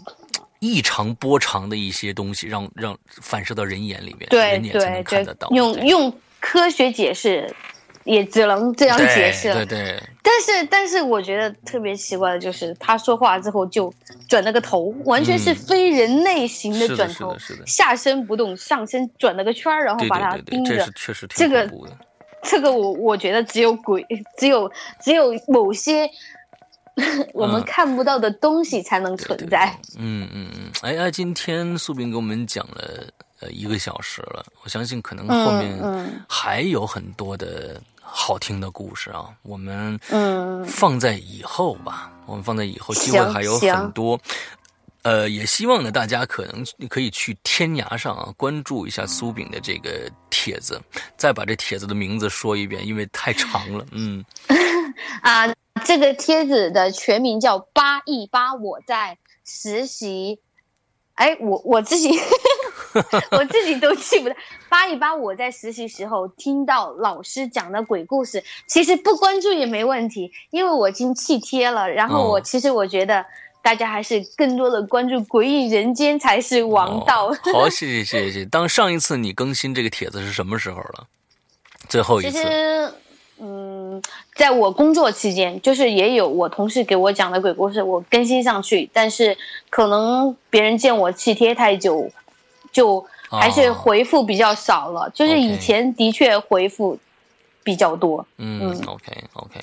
[0.63, 7.51] 异常波长的一些东西，让让反射到人眼里面，对人眼才能看得到。，用用科学解释，
[8.05, 9.55] 也只能这样解释了。
[9.55, 13.93] 对对对，但是，但是我觉得特别奇怪的就是，他说话之后就
[14.29, 20.93] 转了个头，完全是嗯非人类型的转头，是的是的下身不动，上身转了个圈儿，然后把他对对对，盯着这是。
[20.95, 21.71] 确实挺这个。
[22.43, 24.03] 这个我我觉得只有鬼，
[24.39, 24.73] 只有
[25.03, 26.09] 只有某些
[27.35, 29.71] 我们嗯看不到的东西才能存在。
[29.99, 33.05] 嗯嗯嗯，哎哎，今天苏炳给我们讲了
[33.41, 44.21] 呃一个小时了，我相信可能后面嗯还有很多的好听的故事啊，我们嗯放在以后吧，我们放在以后，机会还有很多。
[45.03, 50.79] 呃，也希望呢，大家可能可以去天涯上啊关注一下苏炳的这个帖子，
[51.17, 53.87] 再把这帖子的名字说一遍，因为太长了。
[53.93, 54.23] 嗯，
[55.23, 55.47] 啊，
[55.87, 60.39] 这个帖子的全名叫“八一八”，我在实习。
[61.15, 62.11] 哎，我我自己
[63.33, 64.37] 我自己都记不得。
[64.69, 71.91] 扒一扒，我在实习时候听到老师讲的鬼故事，其实不关注也没问题，因为我已经弃贴了。
[71.91, 73.25] 然后我、哦其实我觉得
[73.63, 77.27] 大家还是更多的关注鬼影人间才是王道。
[77.27, 78.45] 哦 好，谢谢谢谢。
[78.45, 81.07] 当上一次你更新这个帖子是什么时候了？
[81.89, 82.45] 最后一次其次。
[82.45, 82.95] 实，
[83.39, 84.03] 嗯，
[84.35, 89.37] 在我工作期间，就是也有我同事给我讲的鬼故事，我更新上去，但是
[89.71, 92.11] 可能别人见我弃贴太久，
[92.73, 95.11] 就还是哦回复比较少了。
[95.11, 96.99] 就是以前的确回复
[97.63, 98.27] 比较多。
[98.39, 99.61] 嗯嗯，OK OK，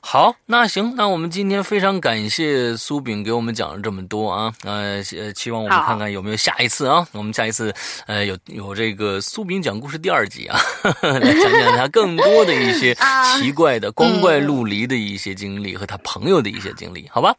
[0.00, 7.74] 好，那行，那我们今天非常感谢苏炳给我们讲了这么多啊，呃，呃期望我们看看有没有下一次啊，我们下一次
[8.06, 10.58] 呃有有这个苏炳讲故事第二集啊，
[11.00, 17.34] 来讲讲他更多的一些 啊奇怪的光怪陆离的一些经历和他朋友的一些经历，好吧？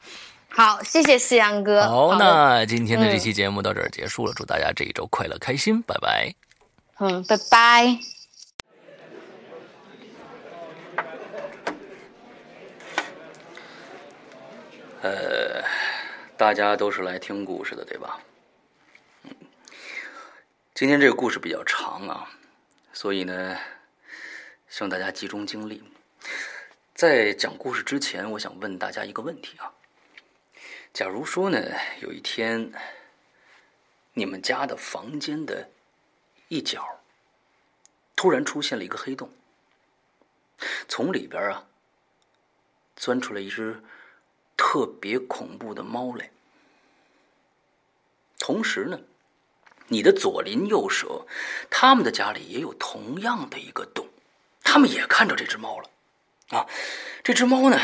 [0.56, 1.82] 好，谢谢夕阳哥。
[1.82, 6.34] 好，的那今天的这嗯期节目到这儿结束了，祝大家这一周快乐开心，拜拜。
[7.00, 8.00] 嗯，拜拜。
[15.02, 15.62] 呃
[16.38, 18.22] 大家都是来听故事的，对吧？
[19.24, 19.32] 嗯，
[20.74, 22.30] 今天这个故事比较长啊，
[22.94, 23.58] 所以呢，
[24.70, 25.84] 希望大家集中精力。
[26.94, 29.70] 在讲故事之前，我想问大家一个问题啊：
[30.96, 31.60] 假如说呢，
[32.00, 32.72] 有一天，
[34.14, 35.70] 你们家的房间的
[36.48, 37.02] 一角
[38.16, 39.30] 突然出现了一个黑洞，
[40.88, 41.68] 从里边啊
[42.96, 43.84] 钻出来一只
[44.56, 46.32] 特别恐怖的猫来。
[48.40, 48.98] 同时呢，
[49.88, 51.28] 你的左邻右舍，
[51.70, 54.08] 他们的家里也有同样的一个洞，
[54.64, 55.90] 他们也看着这只猫了。
[56.58, 56.66] 啊，
[57.22, 57.78] 这只猫呢，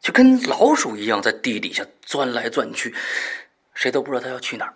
[0.00, 2.94] 就跟老鼠一样在地底下钻来钻去，
[3.74, 4.74] 谁都不知道它要去哪儿。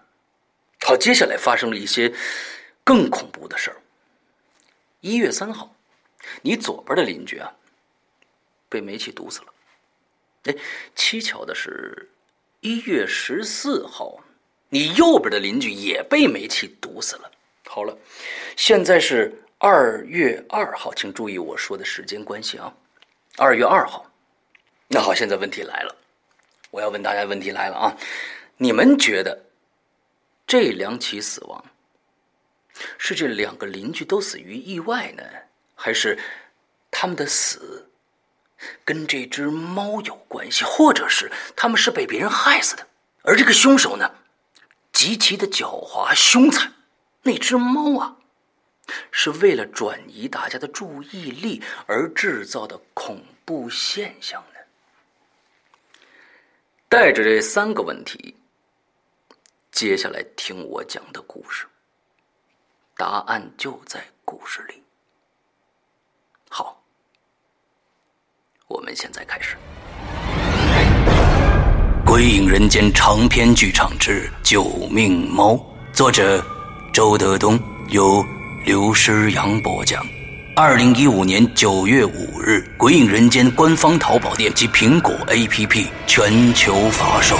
[0.82, 2.12] 好，接下来发生了一些
[2.84, 3.76] 更恐怖的事儿。
[5.00, 5.74] 一月三号，
[6.42, 7.50] 你左边的邻居啊，
[8.68, 9.46] 被煤气毒死了。
[10.44, 10.54] 哎，
[10.94, 12.10] 蹊跷的是，
[12.60, 14.22] 一月十四号，
[14.68, 17.30] 你右边的邻居也被煤气毒死了。
[17.66, 17.96] 好了，
[18.56, 22.70] 现在是二月二号，请注意我说的时间关系啊。
[23.38, 24.06] 二月二号，
[24.88, 25.96] 那好，现在问题来了，
[26.70, 27.96] 我要问大家，问题来了啊！
[28.58, 29.44] 你们觉得
[30.46, 31.64] 这两起死亡
[32.98, 35.24] 是这两个邻居都死于意外呢，
[35.74, 36.18] 还是
[36.90, 37.90] 他们的死？
[38.84, 42.86] 跟这只猫有关系，或者是他们是被别人害死的，
[43.22, 44.14] 而这个凶手呢，
[44.92, 46.72] 极其的狡猾凶残。
[47.22, 48.16] 那只猫啊，
[49.10, 54.53] 是为了转移大家的注意力而制造的恐怖现象呢。
[56.94, 58.32] 带着这三个问题，
[59.72, 61.66] 接下来听我讲的故事，
[62.96, 64.80] 答案就在故事里。
[66.48, 66.80] 好。
[68.68, 69.56] 我们现在开始，
[72.06, 75.54] 《鬼影人间》长篇剧场之《救命猫》，
[75.92, 76.40] 作者
[76.92, 78.24] 周德东，由
[78.64, 80.06] 刘诗阳播讲。
[80.56, 87.36] 二零一五年九月五日，《鬼影人间》官方淘宝店及苹果 APP 全球发售。